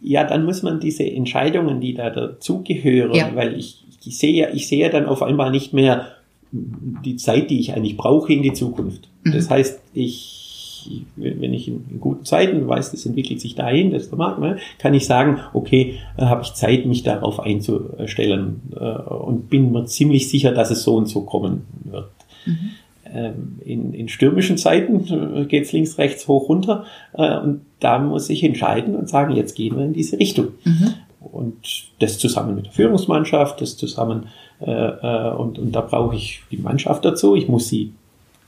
ja, 0.00 0.24
dann 0.24 0.44
muss 0.44 0.62
man 0.62 0.80
diese 0.80 1.04
Entscheidungen, 1.04 1.80
die 1.80 1.94
da 1.94 2.10
dazugehören, 2.10 3.14
ja. 3.14 3.34
weil 3.34 3.58
ich 3.58 3.84
ich 4.06 4.18
sehe, 4.18 4.50
ich 4.52 4.68
sehe 4.68 4.90
dann 4.90 5.06
auf 5.06 5.22
einmal 5.22 5.50
nicht 5.50 5.72
mehr 5.72 6.06
die 6.52 7.16
Zeit, 7.16 7.50
die 7.50 7.58
ich 7.58 7.74
eigentlich 7.74 7.96
brauche 7.96 8.32
in 8.32 8.42
die 8.42 8.52
Zukunft. 8.52 9.08
Mhm. 9.24 9.32
Das 9.32 9.50
heißt, 9.50 9.80
ich, 9.92 11.10
wenn 11.16 11.52
ich 11.52 11.68
in, 11.68 12.00
guten 12.00 12.24
Zeiten 12.24 12.68
weiß, 12.68 12.92
das 12.92 13.06
entwickelt 13.06 13.40
sich 13.40 13.54
dahin, 13.54 13.90
das 13.90 14.10
mag 14.12 14.38
man, 14.38 14.58
kann 14.78 14.94
ich 14.94 15.06
sagen, 15.06 15.40
okay, 15.52 15.98
äh, 16.16 16.26
habe 16.26 16.42
ich 16.42 16.54
Zeit, 16.54 16.86
mich 16.86 17.02
darauf 17.02 17.40
einzustellen 17.40 18.62
äh, 18.76 18.84
und 18.84 19.50
bin 19.50 19.72
mir 19.72 19.86
ziemlich 19.86 20.28
sicher, 20.28 20.52
dass 20.52 20.70
es 20.70 20.84
so 20.84 20.94
und 20.94 21.06
so 21.06 21.22
kommen 21.22 21.62
wird. 21.84 22.10
Mhm. 22.46 22.70
Ähm, 23.12 23.58
in, 23.64 23.94
in 23.94 24.08
stürmischen 24.08 24.56
Zeiten 24.56 25.42
äh, 25.42 25.44
geht's 25.46 25.72
links, 25.72 25.98
rechts, 25.98 26.28
hoch, 26.28 26.48
runter 26.48 26.84
und 27.12 27.60
da 27.80 27.98
muss 27.98 28.30
ich 28.30 28.42
entscheiden 28.42 28.96
und 28.96 29.08
sagen, 29.08 29.36
jetzt 29.36 29.54
gehen 29.54 29.76
wir 29.76 29.84
in 29.84 29.92
diese 29.92 30.18
Richtung. 30.18 30.48
Mhm 30.64 30.94
und 31.32 31.56
das 31.98 32.18
zusammen 32.18 32.54
mit 32.54 32.66
der 32.66 32.72
Führungsmannschaft, 32.72 33.60
das 33.60 33.76
zusammen 33.76 34.28
äh, 34.60 34.70
äh, 34.70 35.34
und, 35.34 35.58
und 35.58 35.72
da 35.72 35.80
brauche 35.80 36.16
ich 36.16 36.42
die 36.50 36.58
Mannschaft 36.58 37.04
dazu. 37.04 37.34
Ich 37.34 37.48
muss 37.48 37.68
sie 37.68 37.92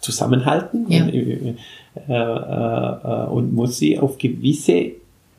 zusammenhalten 0.00 0.86
ja. 0.88 1.04
und, 1.04 1.14
äh, 1.14 1.54
äh, 2.08 2.12
äh, 2.12 3.26
und 3.28 3.52
muss 3.54 3.78
sie 3.78 3.98
auf 3.98 4.18
gewisse 4.18 4.92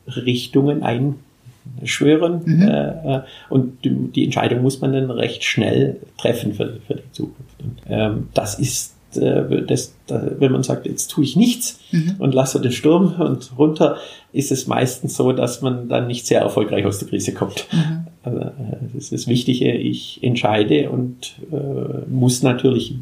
Richtungen 0.06 0.82
einschwören. 0.82 2.42
Mhm. 2.44 2.62
Äh, 2.62 3.20
und 3.48 3.84
die, 3.84 4.24
Entscheidung 4.24 4.62
muss 4.62 4.80
man 4.80 4.92
dann 4.92 5.10
recht 5.10 5.44
schnell 5.44 5.96
treffen 6.18 6.54
für, 6.54 6.78
für 6.86 6.96
die 6.96 7.12
Zukunft. 7.12 7.60
Und, 7.62 7.78
ähm, 7.88 8.28
das 8.34 8.58
ist 8.58 8.94
das, 9.14 9.94
wenn 10.06 10.52
man 10.52 10.62
sagt, 10.62 10.86
jetzt 10.86 11.08
tue 11.08 11.24
ich 11.24 11.34
nichts 11.34 11.80
mhm. 11.92 12.16
und 12.18 12.34
lasse 12.34 12.60
den 12.60 12.72
Sturm 12.72 13.14
und 13.18 13.58
runter, 13.58 13.96
ist 14.32 14.52
es 14.52 14.66
meistens 14.66 15.16
so, 15.16 15.32
dass 15.32 15.62
man 15.62 15.88
dann 15.88 16.06
nicht 16.06 16.26
sehr 16.26 16.40
erfolgreich 16.40 16.84
aus 16.84 16.98
der 16.98 17.08
Krise 17.08 17.32
kommt. 17.32 17.66
Mhm. 17.72 18.06
Also, 18.22 18.38
äh, 18.38 18.50
das 18.94 19.04
ist 19.04 19.12
das 19.12 19.26
Wichtige, 19.26 19.72
ich 19.72 20.22
entscheide 20.22 20.90
und 20.90 21.36
äh, 21.50 22.10
muss 22.10 22.42
natürlich 22.42 22.96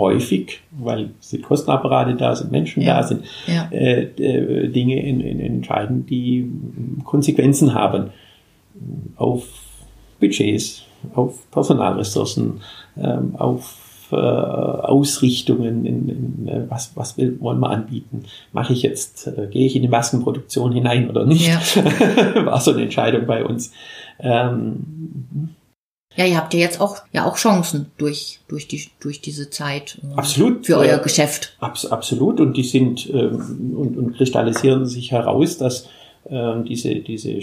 häufig, 0.00 0.60
weil 0.70 1.10
sind 1.20 1.42
Kostenapparate 1.42 2.14
da, 2.16 2.34
sind 2.34 2.50
Menschen 2.50 2.82
ja. 2.82 2.96
da, 2.96 3.02
sind 3.06 3.24
ja. 3.46 3.68
äh, 3.70 4.02
äh, 4.02 4.68
Dinge 4.68 5.02
in, 5.02 5.20
in 5.20 5.40
entscheiden, 5.40 6.06
die 6.06 6.50
Konsequenzen 7.04 7.74
haben 7.74 8.10
auf 9.16 9.46
Budgets, 10.18 10.84
auf 11.14 11.50
Personalressourcen, 11.50 12.60
ähm, 12.96 13.34
auf 14.10 14.12
äh, 14.12 14.86
Ausrichtungen, 14.86 15.86
in, 15.86 16.08
in, 16.08 16.48
äh, 16.48 16.62
was, 16.68 16.92
was 16.94 17.16
will, 17.16 17.40
wollen 17.40 17.60
wir 17.60 17.70
anbieten? 17.70 18.24
Mache 18.52 18.72
ich 18.72 18.82
jetzt, 18.82 19.26
äh, 19.26 19.48
gehe 19.50 19.66
ich 19.66 19.76
in 19.76 19.82
die 19.82 19.88
Maskenproduktion 19.88 20.72
hinein 20.72 21.08
oder 21.10 21.26
nicht? 21.26 21.48
Ja. 21.48 21.60
War 22.46 22.60
so 22.60 22.72
eine 22.72 22.82
Entscheidung 22.82 23.26
bei 23.26 23.44
uns. 23.44 23.72
Ähm, 24.18 25.50
ja, 26.16 26.26
ihr 26.26 26.36
habt 26.36 26.52
ja 26.54 26.60
jetzt 26.60 26.80
auch 26.80 27.02
ja 27.12 27.24
auch 27.24 27.36
Chancen 27.36 27.92
durch 27.96 28.40
durch 28.48 28.66
die 28.66 28.88
durch 28.98 29.20
diese 29.20 29.48
Zeit 29.48 29.98
äh, 30.02 30.14
absolut 30.16 30.66
für 30.66 30.76
euer 30.76 30.98
Geschäft. 30.98 31.56
Abs 31.60 31.86
absolut 31.86 32.40
und 32.40 32.56
die 32.56 32.64
sind 32.64 33.08
ähm, 33.10 33.74
und, 33.76 33.96
und 33.96 34.16
kristallisieren 34.16 34.86
sich 34.86 35.12
heraus, 35.12 35.56
dass 35.56 35.86
äh, 36.24 36.62
diese 36.66 36.96
diese 36.96 37.38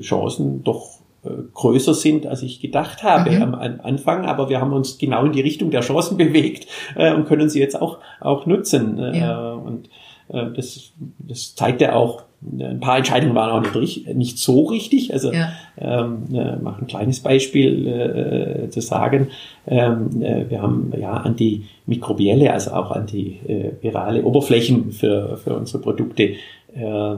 Chancen 0.00 0.62
doch 0.62 0.99
größer 1.22 1.94
sind, 1.94 2.26
als 2.26 2.42
ich 2.42 2.60
gedacht 2.60 3.02
habe 3.02 3.30
mhm. 3.30 3.42
am, 3.42 3.80
Anfang. 3.82 4.24
Aber 4.24 4.48
wir 4.48 4.60
haben 4.60 4.72
uns 4.72 4.98
genau 4.98 5.24
in 5.24 5.32
die 5.32 5.40
Richtung 5.40 5.70
der 5.70 5.80
Chancen 5.80 6.16
bewegt 6.16 6.66
äh, 6.96 7.12
und 7.12 7.26
können 7.26 7.48
sie 7.48 7.60
jetzt 7.60 7.80
auch, 7.80 7.98
auch 8.20 8.46
nutzen. 8.46 8.98
Äh, 8.98 9.18
ja. 9.18 9.52
und 9.52 9.88
äh, 10.28 10.46
das, 10.54 10.92
das 11.18 11.54
zeigt 11.54 11.80
ja 11.80 11.94
auch, 11.94 12.22
ein 12.42 12.80
paar 12.80 12.96
Entscheidungen 12.96 13.34
waren 13.34 13.66
auch 13.66 13.74
nicht, 13.74 14.08
nicht 14.14 14.38
so 14.38 14.64
richtig. 14.64 15.12
Also 15.12 15.30
ja. 15.30 15.52
ähm, 15.76 16.22
äh, 16.32 16.56
mach 16.56 16.80
ein 16.80 16.86
kleines 16.86 17.20
Beispiel 17.20 17.86
äh, 17.86 18.70
zu 18.70 18.80
sagen. 18.80 19.28
Ähm, 19.66 20.22
äh, 20.22 20.48
wir 20.48 20.62
haben 20.62 20.90
ja 20.98 21.12
antimikrobielle, 21.12 22.50
also 22.50 22.70
auch 22.70 22.92
antivirale 22.92 24.24
Oberflächen 24.24 24.90
für, 24.92 25.36
für 25.36 25.54
unsere 25.54 25.82
Produkte 25.82 26.30
äh, 26.72 27.16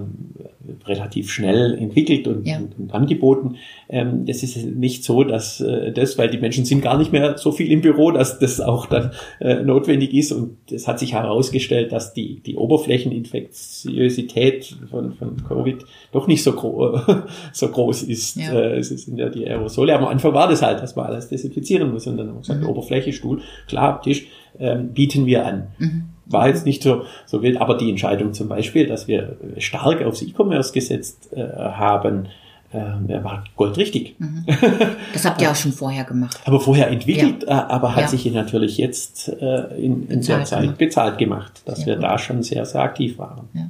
relativ 0.86 1.30
schnell 1.30 1.74
entwickelt 1.74 2.26
und, 2.28 2.46
ja. 2.46 2.58
und, 2.58 2.78
und 2.78 2.94
angeboten. 2.94 3.56
Ähm, 3.88 4.26
das 4.26 4.42
ist 4.42 4.56
nicht 4.64 5.04
so, 5.04 5.22
dass 5.24 5.60
äh, 5.60 5.92
das, 5.92 6.16
weil 6.18 6.30
die 6.30 6.38
Menschen 6.38 6.64
sind 6.64 6.82
gar 6.82 6.98
nicht 6.98 7.12
mehr 7.12 7.38
so 7.38 7.52
viel 7.52 7.70
im 7.70 7.82
Büro, 7.82 8.10
dass 8.10 8.38
das 8.38 8.60
auch 8.60 8.86
dann 8.86 9.12
äh, 9.40 9.62
notwendig 9.62 10.14
ist. 10.14 10.32
Und 10.32 10.56
es 10.70 10.88
hat 10.88 10.98
sich 10.98 11.12
herausgestellt, 11.14 11.92
dass 11.92 12.14
die, 12.14 12.40
die 12.40 12.56
Oberflächeninfektiosität 12.56 14.76
von, 14.90 15.12
von 15.14 15.44
Covid 15.44 15.84
doch 16.12 16.26
nicht 16.26 16.42
so, 16.42 16.52
gro 16.52 16.98
so 17.52 17.68
groß 17.68 18.04
ist. 18.04 18.36
Ja. 18.36 18.52
Äh, 18.52 18.78
es 18.78 18.88
sind 18.88 19.18
ja 19.18 19.28
die 19.28 19.46
Aerosole. 19.46 19.94
Aber 19.94 20.06
am 20.06 20.12
Anfang 20.12 20.32
war 20.34 20.48
das 20.48 20.62
halt, 20.62 20.82
dass 20.82 20.96
man 20.96 21.04
alles 21.06 21.28
desinfizieren 21.28 21.92
muss. 21.92 22.06
Und 22.06 22.16
dann 22.16 22.28
haben 22.28 22.36
wir 22.36 22.40
gesagt, 22.40 22.62
mhm. 22.62 22.68
Oberfläche, 22.68 23.12
Stuhl, 23.12 23.42
klar, 23.66 24.00
Tisch, 24.02 24.26
ähm, 24.58 24.92
bieten 24.92 25.26
wir 25.26 25.46
an. 25.46 25.68
Mhm 25.78 26.11
war 26.32 26.48
jetzt 26.48 26.66
nicht 26.66 26.82
so, 26.82 27.04
so 27.26 27.42
wild, 27.42 27.60
aber 27.60 27.76
die 27.76 27.90
Entscheidung 27.90 28.32
zum 28.32 28.48
Beispiel, 28.48 28.86
dass 28.86 29.08
wir 29.08 29.36
stark 29.58 30.02
aufs 30.02 30.22
E-Commerce 30.22 30.72
gesetzt 30.72 31.30
äh, 31.32 31.40
haben, 31.40 32.28
äh, 32.72 33.22
war 33.22 33.44
goldrichtig. 33.56 34.16
Mhm. 34.18 34.46
Das 35.12 35.24
habt 35.24 35.42
ihr 35.42 35.50
auch 35.50 35.56
schon 35.56 35.72
vorher 35.72 36.04
gemacht. 36.04 36.40
Aber 36.44 36.60
vorher 36.60 36.88
entwickelt, 36.88 37.44
ja. 37.46 37.68
äh, 37.68 37.72
aber 37.72 37.94
hat 37.94 38.02
ja. 38.02 38.08
sich 38.08 38.24
natürlich 38.32 38.78
jetzt 38.78 39.28
äh, 39.28 39.76
in, 39.76 40.08
in 40.08 40.22
der 40.22 40.44
Zeit 40.44 40.62
gemacht. 40.62 40.78
bezahlt 40.78 41.18
gemacht, 41.18 41.62
dass 41.66 41.78
sehr 41.78 41.86
wir 41.86 41.94
gut. 41.96 42.04
da 42.04 42.18
schon 42.18 42.42
sehr, 42.42 42.64
sehr 42.64 42.80
aktiv 42.80 43.18
waren. 43.18 43.48
Ja. 43.52 43.68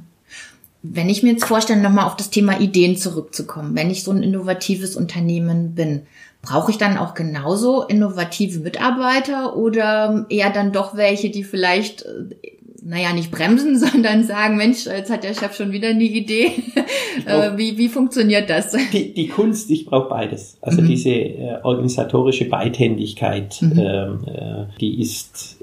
Wenn 0.81 1.09
ich 1.09 1.23
mir 1.23 1.31
jetzt 1.31 1.45
vorstelle, 1.45 1.81
nochmal 1.81 2.05
auf 2.05 2.17
das 2.17 2.29
Thema 2.29 2.59
Ideen 2.59 2.97
zurückzukommen, 2.97 3.75
wenn 3.75 3.89
ich 3.89 4.03
so 4.03 4.11
ein 4.11 4.21
innovatives 4.21 4.97
Unternehmen 4.97 5.75
bin, 5.75 6.01
brauche 6.43 6.71
ich 6.71 6.77
dann 6.77 6.97
auch 6.97 7.15
genauso 7.15 7.83
innovative 7.83 8.59
Mitarbeiter 8.59 9.55
oder 9.55 10.25
eher 10.29 10.51
dann 10.51 10.73
doch 10.73 10.95
welche, 10.95 11.31
die 11.31 11.43
vielleicht 11.43 12.03
äh, 12.03 12.45
naja, 12.85 13.13
nicht 13.13 13.31
bremsen, 13.31 13.79
sondern 13.79 14.23
sagen, 14.23 14.57
Mensch, 14.57 14.85
jetzt 14.85 15.09
hat 15.09 15.23
der 15.23 15.33
Chef 15.33 15.55
schon 15.55 15.71
wieder 15.71 15.89
eine 15.89 16.03
Idee. 16.03 16.51
Brauch, 17.25 17.57
wie, 17.57 17.77
wie 17.77 17.87
funktioniert 17.87 18.49
das? 18.49 18.75
Die, 18.91 19.13
die 19.13 19.27
Kunst, 19.29 19.71
ich 19.71 19.85
brauche 19.85 20.09
beides. 20.09 20.57
Also 20.61 20.81
mhm. 20.81 20.87
diese 20.87 21.11
äh, 21.11 21.59
organisatorische 21.63 22.45
Beidhändigkeit, 22.45 23.61
mhm. 23.61 23.79
ähm, 23.79 24.19
äh, 24.25 24.65
die 24.81 24.99
ist, 24.99 25.59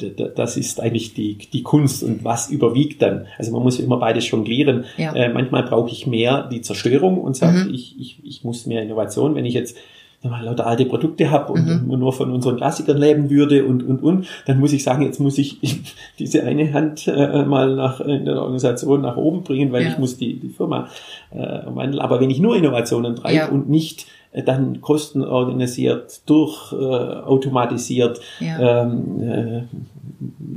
äh, 0.00 0.28
das 0.36 0.58
ist 0.58 0.80
eigentlich 0.80 1.14
die, 1.14 1.38
die 1.38 1.62
Kunst 1.62 2.02
und 2.02 2.22
was 2.22 2.50
überwiegt 2.50 3.00
dann. 3.00 3.26
Also 3.38 3.52
man 3.52 3.62
muss 3.62 3.78
immer 3.78 3.96
beides 3.96 4.30
jonglieren. 4.30 4.84
Ja. 4.98 5.14
Äh, 5.14 5.32
manchmal 5.32 5.62
brauche 5.62 5.90
ich 5.90 6.06
mehr 6.06 6.48
die 6.52 6.60
Zerstörung 6.60 7.18
und 7.18 7.34
sage, 7.34 7.64
mhm. 7.64 7.74
ich, 7.74 7.98
ich, 7.98 8.18
ich 8.22 8.44
muss 8.44 8.66
mehr 8.66 8.82
Innovation. 8.82 9.34
Wenn 9.34 9.46
ich 9.46 9.54
jetzt 9.54 9.76
mal 10.22 10.44
lauter 10.44 10.66
alte 10.66 10.84
Produkte 10.84 11.30
habe 11.30 11.52
und 11.52 11.86
mhm. 11.86 11.98
nur 11.98 12.12
von 12.12 12.32
unseren 12.32 12.56
Klassikern 12.56 12.98
leben 12.98 13.30
würde 13.30 13.64
und, 13.64 13.82
und, 13.84 14.02
und, 14.02 14.26
dann 14.46 14.58
muss 14.58 14.72
ich 14.72 14.82
sagen, 14.82 15.02
jetzt 15.02 15.20
muss 15.20 15.38
ich 15.38 15.58
diese 16.18 16.42
eine 16.42 16.72
Hand 16.72 17.06
äh, 17.06 17.44
mal 17.44 17.74
nach, 17.76 18.00
in 18.00 18.24
der 18.24 18.40
Organisation 18.40 19.02
nach 19.02 19.16
oben 19.16 19.44
bringen, 19.44 19.72
weil 19.72 19.84
ja. 19.84 19.90
ich 19.90 19.98
muss 19.98 20.16
die, 20.16 20.40
die 20.40 20.48
Firma 20.48 20.88
äh, 21.30 21.60
wandeln. 21.66 22.00
Aber 22.00 22.20
wenn 22.20 22.30
ich 22.30 22.40
nur 22.40 22.56
Innovationen 22.56 23.14
treibe 23.14 23.36
ja. 23.36 23.48
und 23.48 23.68
nicht 23.68 24.06
äh, 24.32 24.42
dann 24.42 24.80
kostenorganisiert, 24.80 26.28
durch 26.28 26.72
äh, 26.72 26.76
automatisiert 26.76 28.20
ja. 28.40 28.82
ähm, 28.82 29.22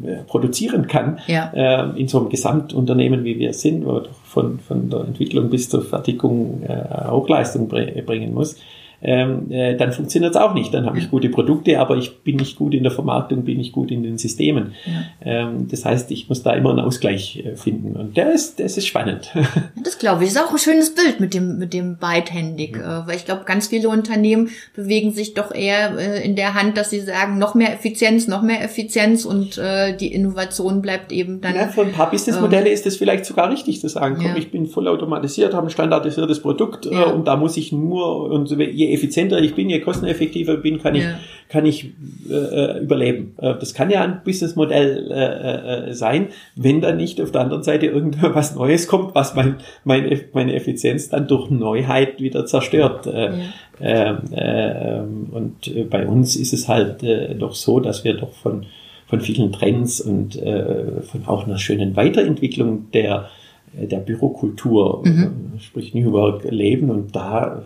äh, 0.03 0.23
produzieren 0.25 0.87
kann, 0.87 1.19
äh, 1.53 1.99
in 1.99 2.07
so 2.07 2.19
einem 2.19 2.29
Gesamtunternehmen, 2.29 3.23
wie 3.23 3.37
wir 3.37 3.53
sind, 3.53 3.85
wo 3.85 4.01
von, 4.23 4.59
von 4.59 4.89
der 4.89 5.01
Entwicklung 5.01 5.49
bis 5.49 5.69
zur 5.69 5.83
Fertigung 5.83 6.63
äh, 6.63 6.95
auch 7.07 7.29
Leistung 7.29 7.67
bringen 7.67 8.33
muss, 8.33 8.55
ähm, 9.01 9.51
äh, 9.51 9.75
dann 9.75 9.91
funktioniert 9.91 10.35
es 10.35 10.41
auch 10.41 10.53
nicht. 10.53 10.73
Dann 10.73 10.85
habe 10.85 10.99
ich 10.99 11.09
gute 11.09 11.29
Produkte, 11.29 11.79
aber 11.79 11.97
ich 11.97 12.19
bin 12.23 12.35
nicht 12.35 12.57
gut 12.57 12.73
in 12.73 12.83
der 12.83 12.91
Vermarktung, 12.91 13.43
bin 13.43 13.57
nicht 13.57 13.71
gut 13.71 13.91
in 13.91 14.03
den 14.03 14.17
Systemen. 14.17 14.73
Ja. 14.85 15.03
Ähm, 15.25 15.67
das 15.69 15.85
heißt, 15.85 16.11
ich 16.11 16.29
muss 16.29 16.43
da 16.43 16.53
immer 16.53 16.69
einen 16.69 16.79
Ausgleich 16.79 17.43
äh, 17.43 17.55
finden. 17.55 17.95
Und 17.95 18.15
der 18.15 18.31
ist, 18.31 18.59
das 18.59 18.77
ist 18.77 18.87
spannend. 18.87 19.31
Das 19.83 19.97
glaube 19.97 20.23
ich. 20.23 20.29
Ist 20.29 20.39
auch 20.39 20.51
ein 20.51 20.57
schönes 20.57 20.93
Bild 20.93 21.19
mit 21.19 21.33
dem, 21.33 21.57
mit 21.57 21.73
dem 21.73 21.97
beidhändig. 21.97 22.77
Ja. 22.77 23.01
Äh, 23.01 23.07
weil 23.07 23.15
ich 23.15 23.25
glaube, 23.25 23.43
ganz 23.45 23.67
viele 23.67 23.89
Unternehmen 23.89 24.49
bewegen 24.75 25.11
sich 25.11 25.33
doch 25.33 25.51
eher 25.51 25.97
äh, 25.97 26.23
in 26.23 26.35
der 26.35 26.53
Hand, 26.53 26.77
dass 26.77 26.89
sie 26.89 26.99
sagen, 26.99 27.37
noch 27.37 27.55
mehr 27.55 27.73
Effizienz, 27.73 28.27
noch 28.27 28.41
mehr 28.41 28.63
Effizienz 28.63 29.25
und 29.25 29.57
äh, 29.57 29.95
die 29.95 30.13
Innovation 30.13 30.81
bleibt 30.81 31.11
eben 31.11 31.41
dann. 31.41 31.55
Ja, 31.55 31.67
für 31.67 31.81
ein 31.81 31.91
paar 31.91 32.11
Businessmodelle 32.11 32.67
ähm, 32.67 32.73
ist 32.73 32.85
es 32.85 32.97
vielleicht 32.97 33.25
sogar 33.25 33.49
richtig 33.51 33.81
zu 33.81 33.89
sagen, 33.89 34.17
komm, 34.21 34.35
ich 34.35 34.51
bin 34.51 34.67
voll 34.67 34.87
automatisiert, 34.87 35.53
habe 35.53 35.67
ein 35.67 35.71
standardisiertes 35.71 36.41
Produkt 36.41 36.85
äh, 36.85 36.89
und 36.89 37.27
da 37.27 37.35
muss 37.35 37.57
ich 37.57 37.71
nur, 37.71 38.29
und 38.29 38.49
je 38.51 38.90
effizienter 38.93 39.41
ich 39.41 39.55
bin, 39.55 39.69
je 39.69 39.79
kosteneffektiver 39.79 40.57
bin, 40.57 40.81
kann 40.81 40.95
ich, 40.95 41.03
ja. 41.03 41.19
kann 41.49 41.65
ich 41.65 41.91
äh, 42.29 42.33
äh, 42.33 42.79
überleben. 42.79 43.35
Äh, 43.37 43.55
das 43.59 43.73
kann 43.73 43.89
ja 43.89 44.03
ein 44.03 44.21
Businessmodell 44.23 45.11
äh, 45.11 45.89
äh, 45.89 45.93
sein, 45.93 46.27
wenn 46.55 46.81
dann 46.81 46.97
nicht 46.97 47.21
auf 47.21 47.31
der 47.31 47.41
anderen 47.41 47.63
Seite 47.63 47.87
irgendwas 47.87 48.55
Neues 48.55 48.87
kommt, 48.87 49.15
was 49.15 49.35
mein, 49.35 49.57
meine, 49.83 50.19
meine 50.33 50.53
Effizienz 50.55 51.09
dann 51.09 51.27
durch 51.27 51.49
Neuheit 51.49 52.19
wieder 52.19 52.45
zerstört. 52.45 53.05
Ja. 53.05 53.33
Ähm, 53.79 54.17
äh, 54.31 54.99
und 55.35 55.89
bei 55.89 56.05
uns 56.05 56.35
ist 56.35 56.53
es 56.53 56.67
halt 56.67 57.03
doch 57.39 57.55
so, 57.55 57.79
dass 57.79 58.03
wir 58.03 58.13
doch 58.13 58.33
von, 58.33 58.65
von 59.07 59.21
vielen 59.21 59.51
Trends 59.51 60.01
und 60.01 60.35
von 60.35 61.25
auch 61.25 61.47
einer 61.47 61.57
schönen 61.57 61.95
Weiterentwicklung 61.95 62.91
der 62.91 63.29
der 63.73 63.99
Bürokultur, 63.99 65.01
mhm. 65.05 65.59
sprich 65.59 65.93
Newwork 65.93 66.43
leben 66.49 66.89
und 66.89 67.15
da 67.15 67.63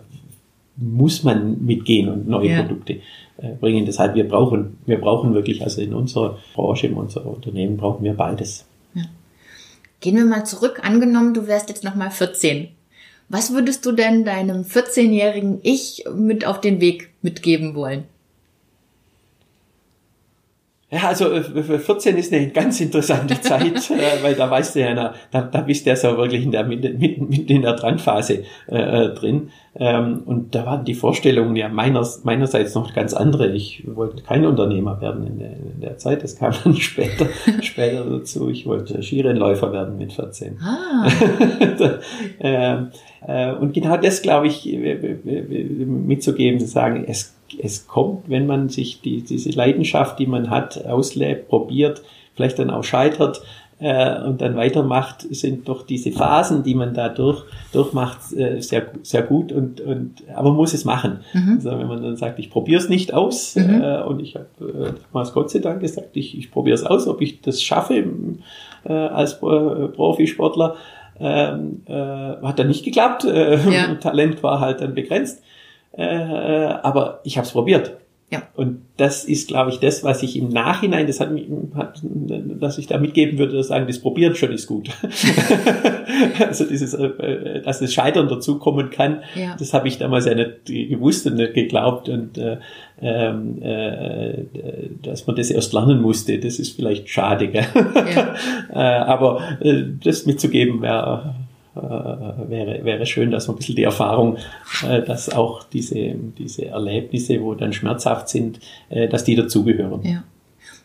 muss 0.76 1.22
man 1.22 1.64
mitgehen 1.64 2.08
und 2.08 2.28
neue 2.28 2.50
ja. 2.50 2.62
Produkte 2.62 3.00
äh, 3.38 3.52
bringen. 3.60 3.86
Deshalb 3.86 4.14
wir 4.14 4.28
brauchen, 4.28 4.78
wir 4.86 5.00
brauchen 5.00 5.34
wirklich, 5.34 5.62
also 5.62 5.80
in 5.80 5.94
unserer 5.94 6.38
Branche, 6.54 6.88
in 6.88 6.94
unserem 6.94 7.28
Unternehmen 7.28 7.76
brauchen 7.76 8.04
wir 8.04 8.14
beides. 8.14 8.66
Ja. 8.94 9.04
Gehen 10.00 10.16
wir 10.16 10.26
mal 10.26 10.44
zurück. 10.44 10.80
Angenommen, 10.82 11.34
du 11.34 11.46
wärst 11.46 11.68
jetzt 11.68 11.84
noch 11.84 11.94
mal 11.94 12.10
14. 12.10 12.68
Was 13.28 13.52
würdest 13.52 13.84
du 13.84 13.92
denn 13.92 14.24
deinem 14.24 14.62
14-jährigen 14.62 15.58
Ich 15.62 16.04
mit 16.14 16.46
auf 16.46 16.60
den 16.60 16.80
Weg 16.80 17.10
mitgeben 17.22 17.74
wollen? 17.74 18.04
Ja, 20.88 21.08
also 21.08 21.26
14 21.42 22.14
äh, 22.14 22.20
ist 22.20 22.32
eine 22.32 22.48
ganz 22.50 22.80
interessante 22.80 23.40
Zeit, 23.40 23.90
äh, 23.90 24.22
weil 24.22 24.34
da 24.36 24.48
weißt 24.48 24.76
du 24.76 24.80
ja, 24.80 24.94
da, 24.94 25.42
da 25.42 25.60
bist 25.62 25.84
du 25.84 25.90
ja 25.90 25.96
so 25.96 26.16
wirklich 26.16 26.44
in 26.44 26.52
der, 26.52 26.62
mitten, 26.62 26.98
mitten 27.28 27.32
in 27.32 27.62
der 27.62 27.72
Drangphase 27.72 28.44
äh, 28.68 28.76
äh, 28.76 29.14
drin. 29.14 29.50
Ähm, 29.74 30.22
und 30.24 30.54
da 30.54 30.64
waren 30.64 30.84
die 30.84 30.94
Vorstellungen 30.94 31.56
ja 31.56 31.68
meiner, 31.68 32.06
meinerseits 32.22 32.76
noch 32.76 32.94
ganz 32.94 33.14
andere. 33.14 33.52
Ich 33.52 33.82
wollte 33.84 34.22
kein 34.22 34.46
Unternehmer 34.46 35.00
werden 35.00 35.26
in 35.26 35.38
der, 35.40 35.50
in 35.50 35.80
der 35.80 35.98
Zeit, 35.98 36.22
das 36.22 36.36
kam 36.36 36.54
dann 36.64 36.76
später, 36.76 37.26
später 37.62 38.04
dazu. 38.04 38.48
Ich 38.48 38.64
wollte 38.64 39.02
Skirennläufer 39.02 39.72
werden 39.72 39.98
mit 39.98 40.12
14. 40.12 40.60
Ah. 40.60 41.08
Ähm, 42.38 42.90
äh, 43.26 43.52
und 43.52 43.74
genau 43.74 43.96
das, 43.96 44.22
glaube 44.22 44.46
ich, 44.46 44.64
mitzugeben, 45.24 46.60
zu 46.60 46.66
sagen, 46.66 47.04
es 47.08 47.35
es 47.60 47.86
kommt, 47.86 48.28
wenn 48.28 48.46
man 48.46 48.68
sich 48.68 49.00
die, 49.00 49.22
diese 49.22 49.50
Leidenschaft, 49.50 50.18
die 50.18 50.26
man 50.26 50.50
hat, 50.50 50.84
auslebt, 50.86 51.48
probiert, 51.48 52.02
vielleicht 52.34 52.58
dann 52.58 52.70
auch 52.70 52.84
scheitert 52.84 53.42
äh, 53.78 54.22
und 54.22 54.40
dann 54.40 54.56
weitermacht, 54.56 55.22
sind 55.34 55.68
doch 55.68 55.84
diese 55.84 56.10
Phasen, 56.10 56.62
die 56.62 56.74
man 56.74 56.94
da 56.94 57.08
durch, 57.08 57.44
durchmacht, 57.72 58.32
äh, 58.34 58.60
sehr, 58.60 58.86
sehr 59.02 59.22
gut 59.22 59.52
und, 59.52 59.80
und 59.80 60.22
aber 60.34 60.48
man 60.48 60.56
muss 60.56 60.74
es 60.74 60.84
machen. 60.84 61.20
Mhm. 61.34 61.54
Also 61.56 61.70
wenn 61.70 61.86
man 61.86 62.02
dann 62.02 62.16
sagt, 62.16 62.38
ich 62.38 62.50
probiere 62.50 62.80
es 62.80 62.88
nicht 62.88 63.12
aus 63.12 63.56
mhm. 63.56 63.82
äh, 63.82 64.02
und 64.02 64.20
ich 64.20 64.34
habe 64.34 64.46
äh, 64.60 64.92
damals 65.12 65.32
Gott 65.32 65.50
sei 65.50 65.58
Dank 65.58 65.80
gesagt, 65.80 66.16
ich, 66.16 66.38
ich 66.38 66.50
probiere 66.50 66.74
es 66.74 66.84
aus, 66.84 67.06
ob 67.06 67.20
ich 67.20 67.42
das 67.42 67.62
schaffe 67.62 68.04
äh, 68.84 68.92
als 68.92 69.34
äh, 69.34 69.36
Profisportler. 69.36 70.76
Ähm, 71.18 71.80
äh, 71.86 71.94
hat 71.94 72.58
dann 72.58 72.68
nicht 72.68 72.84
geklappt. 72.84 73.24
Äh, 73.24 73.56
ja. 73.70 73.94
Talent 74.00 74.42
war 74.42 74.60
halt 74.60 74.82
dann 74.82 74.94
begrenzt. 74.94 75.42
Äh, 75.92 76.04
aber 76.04 77.20
ich 77.24 77.38
habe 77.38 77.46
es 77.46 77.52
probiert. 77.52 77.96
Ja. 78.30 78.42
Und 78.56 78.82
das 78.96 79.24
ist, 79.24 79.46
glaube 79.46 79.70
ich, 79.70 79.78
das, 79.78 80.02
was 80.02 80.24
ich 80.24 80.36
im 80.36 80.48
Nachhinein, 80.48 81.06
das 81.06 81.20
hat, 81.20 81.30
hat 81.76 82.00
dass 82.02 82.76
ich 82.76 82.88
da 82.88 82.98
mitgeben 82.98 83.38
würde, 83.38 83.62
sagen, 83.62 83.86
das 83.86 84.00
Probieren 84.00 84.34
schon 84.34 84.50
ist 84.50 84.66
gut. 84.66 84.88
also 86.40 86.64
dieses, 86.64 86.92
äh, 86.94 87.62
dass 87.62 87.78
das 87.78 87.94
Scheitern 87.94 88.26
dazukommen 88.26 88.90
kann, 88.90 89.22
ja. 89.36 89.54
das 89.56 89.72
habe 89.72 89.86
ich 89.86 89.98
damals 89.98 90.26
ja 90.26 90.34
nicht 90.34 90.64
gewusst 90.64 91.24
und 91.28 91.36
nicht 91.36 91.54
geglaubt 91.54 92.08
und 92.08 92.36
äh, 92.36 92.56
ähm, 93.00 93.62
äh, 93.62 94.44
dass 95.04 95.28
man 95.28 95.36
das 95.36 95.50
erst 95.50 95.72
lernen 95.72 96.02
musste, 96.02 96.40
das 96.40 96.58
ist 96.58 96.74
vielleicht 96.74 97.08
schade. 97.08 97.46
Gell? 97.46 97.66
Ja. 97.74 98.34
äh, 98.72 99.04
aber 99.04 99.40
äh, 99.60 99.84
das 100.02 100.26
mitzugeben 100.26 100.82
wäre 100.82 101.45
äh, 101.76 102.50
wäre, 102.50 102.84
wäre 102.84 103.06
schön, 103.06 103.30
dass 103.30 103.46
man 103.46 103.56
ein 103.56 103.58
bisschen 103.58 103.76
die 103.76 103.82
Erfahrung, 103.82 104.38
äh, 104.88 105.02
dass 105.02 105.30
auch 105.30 105.64
diese, 105.64 106.14
diese 106.38 106.66
Erlebnisse, 106.66 107.42
wo 107.42 107.54
dann 107.54 107.72
schmerzhaft 107.72 108.28
sind, 108.28 108.60
äh, 108.88 109.08
dass 109.08 109.24
die 109.24 109.36
dazugehören. 109.36 110.02
Ja. 110.02 110.22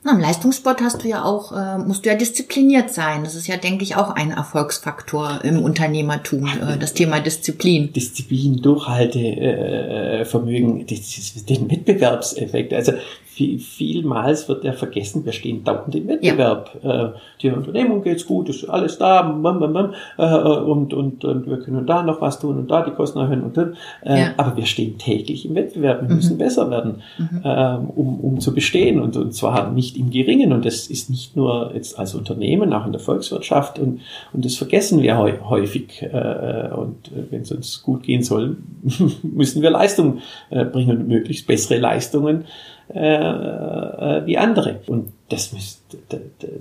Na, 0.04 0.14
Im 0.14 0.20
Leistungssport 0.20 0.82
hast 0.82 1.04
du 1.04 1.08
ja 1.08 1.24
auch, 1.24 1.52
äh, 1.52 1.78
musst 1.78 2.06
du 2.06 2.10
ja 2.10 2.16
diszipliniert 2.16 2.92
sein. 2.92 3.24
Das 3.24 3.36
ist 3.36 3.46
ja, 3.46 3.58
denke 3.58 3.84
ich, 3.84 3.96
auch 3.96 4.10
ein 4.10 4.32
Erfolgsfaktor 4.32 5.42
im 5.44 5.62
Unternehmertum, 5.62 6.48
äh, 6.48 6.80
das 6.80 6.96
Thema 6.96 7.20
Disziplin. 7.20 7.94
Disziplin, 7.94 8.64
Durchhaltevermögen, 8.64 10.88
äh, 10.88 11.02
den 11.48 11.70
Wettbewerbseffekt. 11.70 12.74
Also 12.74 12.94
viel, 13.34 13.60
vielmals 13.60 14.50
wird 14.50 14.66
ja 14.66 14.74
vergessen, 14.74 15.24
wir 15.24 15.32
stehen 15.32 15.64
dauernd 15.64 15.96
im 15.96 16.08
Wettbewerb. 16.10 16.78
Ja. 16.84 17.06
Äh, 17.06 17.12
die 17.42 17.50
Unternehmung 17.50 18.04
geht's 18.04 18.26
gut, 18.26 18.50
ist 18.50 18.66
alles 18.66 18.98
da, 18.98 19.22
äh, 19.22 20.24
und, 20.24 20.94
und, 20.94 21.24
und 21.24 21.48
wir 21.48 21.60
können 21.60 21.86
da 21.86 22.04
noch 22.04 22.20
was 22.20 22.40
tun 22.40 22.58
und 22.58 22.70
da 22.70 22.84
die 22.84 22.92
Kosten 22.92 23.20
erhöhen 23.20 23.44
und 23.44 23.56
dann. 23.56 23.78
Äh, 24.04 24.20
ja. 24.20 24.34
Aber 24.36 24.58
wir 24.58 24.66
stehen 24.66 24.98
täglich 24.98 25.46
im 25.46 25.56
Wettbewerb, 25.56 26.02
wir 26.02 26.10
mhm. 26.10 26.16
müssen 26.16 26.38
besser 26.38 26.70
werden, 26.70 27.04
mhm. 27.18 27.42
ähm, 27.46 27.90
um, 27.96 28.20
um 28.20 28.40
zu 28.42 28.54
bestehen 28.54 29.00
und, 29.00 29.16
und 29.16 29.34
zwar 29.34 29.72
nicht 29.72 29.96
im 29.96 30.10
Geringen. 30.10 30.52
Und 30.52 30.66
das 30.66 30.88
ist 30.88 31.10
nicht 31.10 31.38
nur 31.38 31.72
jetzt 31.74 31.98
als 31.98 32.14
Unternehmen, 32.14 32.74
auch 32.74 32.86
in 32.86 32.92
der 32.92 33.00
Volkswirtschaft 33.00 33.80
und, 33.80 34.02
und 34.34 34.44
das 34.44 34.56
vergessen 34.56 35.02
wir 35.02 35.18
häufig. 35.18 36.04
und 36.04 37.12
wenn 37.30 37.42
es 37.42 37.52
uns 37.52 37.82
gut 37.82 38.04
gehen 38.04 38.24
soll, 38.24 38.58
müssen 39.24 39.62
wir 39.62 39.70
Leistung 39.70 40.20
bringen 40.50 40.98
und 40.98 41.08
möglichst 41.08 41.48
bessere 41.48 41.80
Leistungen 41.80 42.46
äh, 42.94 43.00
äh, 43.00 44.26
wie 44.26 44.38
andere. 44.38 44.82
Und 44.88 45.14
das, 45.30 45.56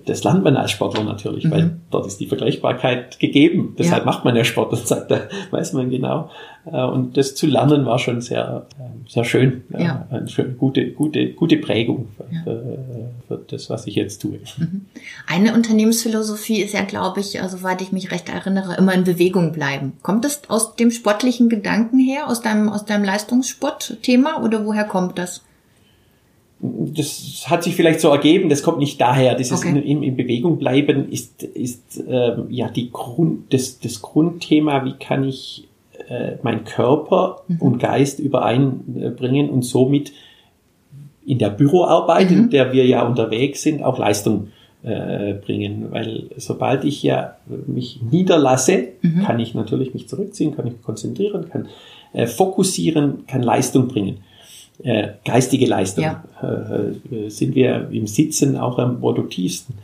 das 0.06 0.22
lernt 0.22 0.44
man 0.44 0.56
als 0.56 0.70
Sportler 0.70 1.02
natürlich, 1.02 1.44
mhm. 1.44 1.50
weil 1.50 1.76
dort 1.90 2.06
ist 2.06 2.20
die 2.20 2.26
Vergleichbarkeit 2.26 3.18
gegeben. 3.18 3.74
Deshalb 3.76 4.02
ja. 4.02 4.06
macht 4.06 4.24
man 4.24 4.36
ja 4.36 4.44
Sport 4.44 4.72
und 4.72 4.86
sagt, 4.86 5.10
da 5.10 5.22
weiß 5.50 5.72
man 5.72 5.90
genau. 5.90 6.30
Äh, 6.66 6.84
und 6.84 7.16
das 7.16 7.34
zu 7.34 7.48
lernen 7.48 7.84
war 7.84 7.98
schon 7.98 8.20
sehr, 8.20 8.66
äh, 8.78 9.10
sehr 9.10 9.24
schön. 9.24 9.64
Ja. 9.76 10.06
Eine 10.10 10.28
schön, 10.28 10.56
gute, 10.56 10.92
gute, 10.92 11.32
gute 11.32 11.56
Prägung 11.56 12.08
für, 12.16 12.26
ja. 12.32 12.42
für, 13.26 13.40
das, 13.48 13.68
was 13.68 13.88
ich 13.88 13.96
jetzt 13.96 14.22
tue. 14.22 14.38
Mhm. 14.56 14.86
Eine 15.26 15.54
Unternehmensphilosophie 15.54 16.62
ist 16.62 16.74
ja, 16.74 16.82
glaube 16.82 17.20
ich, 17.20 17.40
soweit 17.48 17.82
ich 17.82 17.90
mich 17.90 18.12
recht 18.12 18.28
erinnere, 18.28 18.76
immer 18.76 18.94
in 18.94 19.02
Bewegung 19.02 19.50
bleiben. 19.50 19.94
Kommt 20.02 20.24
das 20.24 20.42
aus 20.48 20.76
dem 20.76 20.92
sportlichen 20.92 21.48
Gedanken 21.48 21.98
her, 21.98 22.28
aus 22.28 22.40
deinem, 22.40 22.68
aus 22.68 22.84
deinem 22.84 23.02
Leistungssportthema 23.04 24.44
oder 24.44 24.64
woher 24.64 24.84
kommt 24.84 25.18
das? 25.18 25.42
Das 26.62 27.44
hat 27.46 27.62
sich 27.62 27.74
vielleicht 27.74 28.00
so 28.00 28.08
ergeben, 28.08 28.50
das 28.50 28.62
kommt 28.62 28.78
nicht 28.78 29.00
daher. 29.00 29.34
Dieses 29.34 29.60
okay. 29.60 29.78
in, 29.78 30.02
in, 30.02 30.16
Bewegung 30.16 30.58
bleiben 30.58 31.10
ist, 31.10 31.42
ist 31.42 32.02
ähm, 32.06 32.46
ja 32.50 32.68
die 32.68 32.90
Grund, 32.90 33.52
das, 33.52 33.80
das 33.80 34.02
Grundthema, 34.02 34.84
wie 34.84 34.92
kann 34.92 35.24
ich 35.24 35.68
äh, 36.08 36.32
mein 36.42 36.64
Körper 36.64 37.42
mhm. 37.48 37.56
und 37.60 37.78
Geist 37.78 38.18
übereinbringen 38.18 39.48
und 39.48 39.62
somit 39.62 40.12
in 41.24 41.38
der 41.38 41.50
Büroarbeit, 41.50 42.30
mhm. 42.30 42.36
in 42.36 42.50
der 42.50 42.72
wir 42.72 42.86
ja 42.86 43.06
unterwegs 43.06 43.62
sind, 43.62 43.82
auch 43.82 43.98
Leistung 43.98 44.48
äh, 44.82 45.34
bringen. 45.34 45.86
Weil 45.90 46.24
sobald 46.36 46.84
ich 46.84 47.02
ja 47.02 47.36
mich 47.66 48.00
niederlasse, 48.02 48.88
mhm. 49.00 49.22
kann 49.24 49.40
ich 49.40 49.54
natürlich 49.54 49.94
mich 49.94 50.08
zurückziehen, 50.08 50.54
kann 50.54 50.66
ich 50.66 50.82
konzentrieren, 50.82 51.48
kann 51.48 51.68
äh, 52.12 52.26
fokussieren, 52.26 53.26
kann 53.26 53.42
Leistung 53.42 53.88
bringen 53.88 54.18
äh, 54.82 55.08
geistige 55.24 55.66
Leistung 55.66 56.04
ja. 56.04 56.24
äh, 56.42 57.16
äh 57.26 57.28
sind 57.28 57.54
wir 57.54 57.88
im 57.90 58.06
Sitzen 58.06 58.56
auch 58.56 58.78
am 58.78 59.00
produktivsten. 59.00 59.74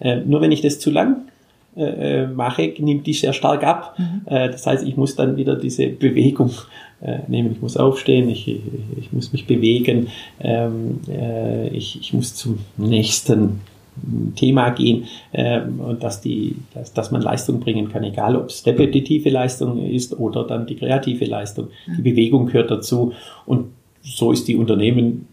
Äh, 0.00 0.20
nur 0.20 0.40
wenn 0.40 0.52
ich 0.52 0.60
das 0.60 0.78
zu 0.78 0.90
lang 0.90 1.28
äh, 1.76 2.22
äh, 2.22 2.26
mache, 2.26 2.72
nimmt 2.78 3.06
die 3.06 3.14
sehr 3.14 3.32
stark 3.32 3.64
ab. 3.64 3.96
Mhm. 3.98 4.22
Das 4.26 4.66
heißt, 4.66 4.86
ich 4.86 4.96
muss 4.96 5.16
dann 5.16 5.36
wieder 5.36 5.56
diese 5.56 5.88
Bewegung 5.88 6.52
nehmen. 7.28 7.52
Ich 7.52 7.60
muss 7.60 7.76
aufstehen, 7.76 8.30
ich, 8.30 8.48
ich 8.48 9.12
muss 9.12 9.32
mich 9.32 9.46
bewegen, 9.46 10.08
ähm, 10.40 11.00
äh, 11.06 11.68
ich, 11.68 12.00
ich 12.00 12.14
muss 12.14 12.34
zum 12.34 12.60
nächsten 12.78 13.60
Thema 14.36 14.70
gehen 14.70 15.04
ähm, 15.32 15.80
und 15.80 16.02
dass, 16.02 16.20
die, 16.20 16.56
dass, 16.72 16.92
dass 16.92 17.10
man 17.10 17.22
Leistung 17.22 17.60
bringen 17.60 17.90
kann, 17.90 18.04
egal 18.04 18.36
ob 18.36 18.48
es 18.48 18.64
repetitive 18.66 19.28
Leistung 19.28 19.84
ist 19.84 20.18
oder 20.18 20.44
dann 20.44 20.66
die 20.66 20.76
kreative 20.76 21.26
Leistung. 21.26 21.68
Die 21.86 22.00
mhm. 22.00 22.04
Bewegung 22.04 22.46
gehört 22.46 22.70
dazu 22.70 23.12
und 23.46 23.66
so 24.04 24.32
ist 24.32 24.46
die 24.48 24.56
Unternehmen, 24.56 25.26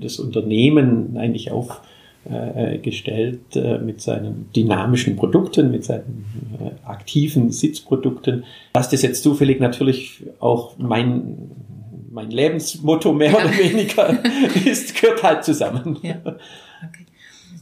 das 0.00 0.18
Unternehmen 0.18 1.16
eigentlich 1.16 1.50
aufgestellt 1.52 3.40
äh, 3.54 3.78
mit 3.78 4.00
seinen 4.00 4.50
dynamischen 4.56 5.16
Produkten, 5.16 5.70
mit 5.70 5.84
seinen 5.84 6.24
äh, 6.58 6.70
aktiven 6.88 7.52
Sitzprodukten. 7.52 8.44
Dass 8.72 8.88
das 8.88 9.02
jetzt 9.02 9.22
zufällig 9.22 9.60
natürlich 9.60 10.22
auch 10.40 10.78
mein, 10.78 11.50
mein 12.10 12.30
Lebensmotto 12.30 13.12
mehr 13.12 13.32
ja. 13.32 13.36
oder 13.36 13.56
weniger 13.56 14.18
ist, 14.64 14.98
gehört 15.00 15.22
halt 15.22 15.44
zusammen. 15.44 15.98
Ja. 16.02 16.16
Okay. 16.24 17.06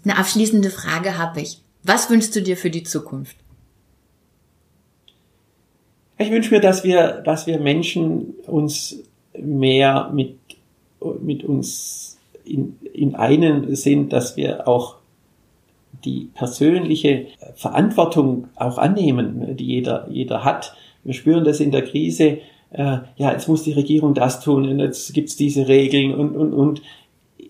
Eine 0.05 0.17
abschließende 0.19 0.71
Frage 0.71 1.19
habe 1.19 1.41
ich. 1.41 1.59
Was 1.83 2.09
wünschst 2.09 2.35
du 2.37 2.43
dir 2.43 2.57
für 2.57 2.71
die 2.71 2.85
Zukunft? 2.85 3.37
Ich 6.17 6.31
wünsche 6.31 6.55
mir, 6.55 6.61
dass 6.61 6.85
wir, 6.85 7.23
dass 7.25 7.47
wir 7.47 7.59
Menschen 7.59 8.35
uns 8.47 9.03
mehr 9.39 10.11
mit 10.15 10.37
mit 11.21 11.45
uns 11.45 12.19
in, 12.45 12.77
in 12.93 13.15
einen 13.15 13.75
sind, 13.75 14.13
dass 14.13 14.37
wir 14.37 14.69
auch 14.69 14.97
die 16.05 16.29
persönliche 16.35 17.27
Verantwortung 17.55 18.49
auch 18.57 18.79
annehmen, 18.79 19.57
die 19.57 19.67
jeder, 19.67 20.07
jeder 20.11 20.45
hat. 20.45 20.75
Wir 21.03 21.15
spüren 21.15 21.45
das 21.45 21.61
in 21.61 21.71
der 21.71 21.83
Krise. 21.83 22.39
Äh, 22.71 22.99
ja, 23.17 23.33
jetzt 23.33 23.49
muss 23.49 23.63
die 23.63 23.73
Regierung 23.73 24.15
das 24.15 24.41
tun 24.41 24.69
und 24.69 24.81
jetzt 24.81 25.15
gibt's 25.15 25.37
diese 25.37 25.69
Regeln 25.69 26.15
und, 26.15 26.37
und, 26.37 26.53
und. 26.53 26.83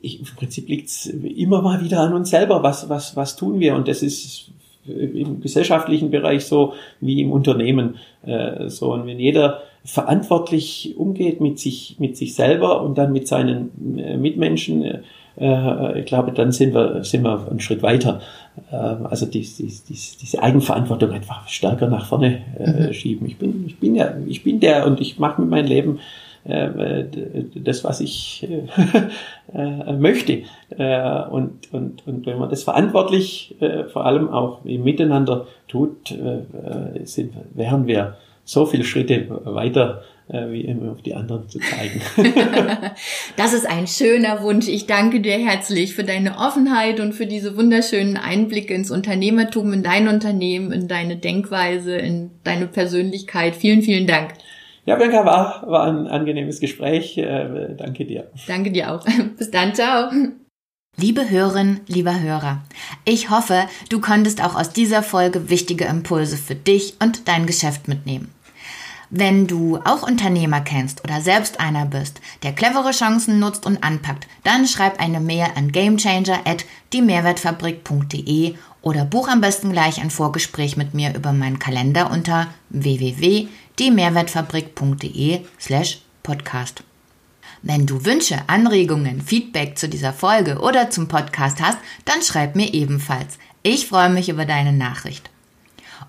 Ich, 0.03 0.21
Im 0.21 0.27
Prinzip 0.37 0.69
liegt's 0.69 1.07
immer 1.07 1.63
mal 1.63 1.83
wieder 1.83 2.01
an 2.01 2.13
uns 2.13 2.31
selber. 2.31 2.63
Was, 2.63 2.89
was, 2.89 3.17
was 3.17 3.37
tun 3.37 3.59
wir? 3.59 3.75
Und 3.75 3.89
das 3.89 4.03
ist 4.03 4.51
im 4.87 5.41
gesellschaftlichen 5.41 6.11
Bereich 6.11 6.45
so 6.45 6.75
wie 7.01 7.23
im 7.23 7.33
Unternehmen 7.33 7.97
äh, 8.23 8.69
so. 8.69 8.93
Und 8.93 9.07
wenn 9.07 9.19
jeder 9.19 9.63
verantwortlich 9.85 10.95
umgeht 10.97 11.41
mit 11.41 11.59
sich, 11.59 11.97
mit 11.99 12.17
sich 12.17 12.35
selber 12.35 12.83
und 12.83 12.97
dann 12.97 13.13
mit 13.13 13.29
seinen 13.29 13.99
äh, 13.99 14.17
Mitmenschen, 14.17 14.83
äh, 15.37 16.01
ich 16.01 16.07
glaube, 16.07 16.33
dann 16.33 16.53
sind 16.53 16.75
wir, 16.75 17.05
sind 17.05 17.23
wir 17.23 17.49
einen 17.51 17.61
Schritt 17.61 17.83
weiter. 17.83 18.21
Äh, 18.71 18.77
also 18.77 19.27
die, 19.27 19.43
die, 19.43 19.67
die, 19.67 19.99
diese 20.21 20.43
Eigenverantwortung 20.43 21.11
einfach 21.11 21.47
stärker 21.49 21.89
nach 21.89 22.07
vorne 22.07 22.41
äh, 22.59 22.87
mhm. 22.87 22.93
schieben. 22.93 23.27
Ich 23.27 23.37
bin, 23.37 23.65
ich 23.67 23.79
bin 23.79 23.95
ja, 23.95 24.15
ich 24.27 24.43
bin 24.43 24.61
der 24.61 24.87
und 24.87 25.01
ich 25.01 25.19
mache 25.19 25.43
mit 25.43 25.51
meinem 25.51 25.67
Leben 25.67 25.99
äh, 26.45 27.05
das, 27.57 27.85
was 27.85 28.01
ich 28.01 28.47
äh, 29.55 29.93
möchte. 29.93 30.43
Äh, 30.71 31.23
und, 31.31 31.73
und, 31.73 32.07
und 32.07 32.27
wenn 32.27 32.39
man 32.39 32.51
das 32.51 32.65
verantwortlich 32.65 33.57
vor 33.93 34.05
allem 34.05 34.29
auch 34.29 34.65
im 34.65 34.85
Miteinander 34.85 35.47
tut, 35.69 36.15
sind, 37.05 37.35
wären 37.55 37.87
wir 37.87 38.17
so 38.45 38.67
viele 38.67 38.85
Schritte 38.85 39.27
weiter 39.45 40.03
wie 40.27 40.63
immer 40.63 40.93
auf 40.93 41.03
die 41.03 41.13
anderen 41.13 41.51
zu 41.51 41.59
zeigen. 41.59 42.01
das 43.37 43.53
ist 43.53 43.69
ein 43.69 43.87
schöner 43.87 44.43
Wunsch. 44.43 44.69
Ich 44.69 44.87
danke 44.87 45.21
dir 45.21 45.35
herzlich 45.35 45.95
für 45.95 46.03
deine 46.03 46.39
Offenheit 46.39 46.99
und 46.99 47.13
für 47.13 47.27
diese 47.27 47.59
wunderschönen 47.59 48.17
Einblicke 48.17 48.73
ins 48.73 48.91
Unternehmertum, 48.91 49.75
in 49.75 49.83
dein 49.83 50.09
Unternehmen, 50.09 50.73
in 50.73 50.89
deine 50.89 51.17
Denkweise, 51.17 51.97
in 51.97 52.31
deine 52.43 52.67
Persönlichkeit. 52.67 53.55
Vielen, 53.55 53.83
vielen 53.83 54.07
Dank. 54.07 54.33
Ja, 54.87 54.97
Bianca, 54.97 55.25
war, 55.25 55.65
war 55.67 55.87
ein 55.87 56.07
angenehmes 56.07 56.61
Gespräch. 56.61 57.17
Äh, 57.17 57.75
danke 57.77 58.05
dir. 58.05 58.31
Danke 58.47 58.71
dir 58.71 58.93
auch. 58.93 59.05
Bis 59.39 59.51
dann, 59.51 59.75
ciao. 59.75 60.11
Liebe 60.97 61.29
Hörerin, 61.29 61.81
lieber 61.87 62.21
Hörer, 62.21 62.63
ich 63.05 63.31
hoffe, 63.31 63.67
du 63.89 64.01
konntest 64.01 64.43
auch 64.43 64.55
aus 64.55 64.71
dieser 64.71 65.03
Folge 65.03 65.51
wichtige 65.51 65.85
Impulse 65.85 66.37
für 66.37 66.55
dich 66.55 66.95
und 67.01 67.27
dein 67.29 67.47
Geschäft 67.47 67.89
mitnehmen. 67.89 68.33
Wenn 69.11 69.47
du 69.47 69.79
auch 69.85 70.03
Unternehmer 70.03 70.61
kennst 70.61 71.05
oder 71.05 71.21
selbst 71.21 71.61
einer 71.61 71.85
bist, 71.85 72.21
der 72.43 72.53
clevere 72.53 72.93
Chancen 72.93 73.39
nutzt 73.39 73.67
und 73.67 73.85
anpackt, 73.85 74.27
dann 74.43 74.67
schreib 74.67 75.01
eine 75.01 75.21
Mail 75.21 75.49
an 75.55 75.73
gamechanger 75.73 76.41
at 76.47 76.65
diemehrwertfabrik.de 76.93 78.55
oder 78.83 79.05
buch 79.05 79.29
am 79.29 79.41
besten 79.41 79.73
gleich 79.73 80.01
ein 80.01 80.11
Vorgespräch 80.11 80.77
mit 80.77 80.95
mir 80.95 81.15
über 81.15 81.33
meinen 81.33 81.59
Kalender 81.59 82.11
unter 82.11 82.49
www 82.71 83.49
diemehrwertfabrik.de 83.79 85.45
slash 85.59 86.03
podcast. 86.23 86.85
Wenn 87.67 87.87
du 87.87 88.05
Wünsche, 88.05 88.37
Anregungen, 88.47 89.23
Feedback 89.23 89.79
zu 89.79 89.89
dieser 89.89 90.13
Folge 90.13 90.59
oder 90.59 90.91
zum 90.91 91.09
Podcast 91.09 91.63
hast, 91.63 91.79
dann 92.05 92.21
schreib 92.21 92.57
mir 92.57 92.75
ebenfalls. 92.75 93.39
Ich 93.63 93.87
freue 93.87 94.11
mich 94.11 94.29
über 94.29 94.45
deine 94.45 94.75
Nachricht. 94.75 95.31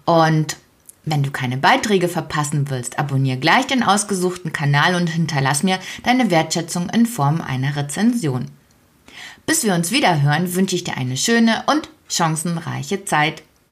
Und 0.04 0.58
wenn 1.06 1.24
du 1.24 1.32
keine 1.32 1.56
Beiträge 1.56 2.10
verpassen 2.10 2.70
willst, 2.70 3.00
abonniere 3.00 3.38
gleich 3.38 3.68
den 3.68 3.84
ausgesuchten 3.84 4.52
Kanal 4.52 4.96
und 4.96 5.08
hinterlass 5.08 5.63
mir 5.63 5.80
deine 6.04 6.30
Wertschätzung 6.30 6.89
in 6.89 7.06
Form 7.06 7.39
einer 7.39 7.78
Rezension. 7.78 8.48
Bis 9.46 9.63
wir 9.63 9.76
uns 9.76 9.91
wieder 9.91 10.22
hören, 10.22 10.56
wünsche 10.56 10.76
ich 10.76 10.84
dir 10.84 10.98
eine 10.98 11.15
schöne 11.15 11.63
und 11.68 11.88
chancenreiche 12.10 13.06
Zeit. 13.06 13.44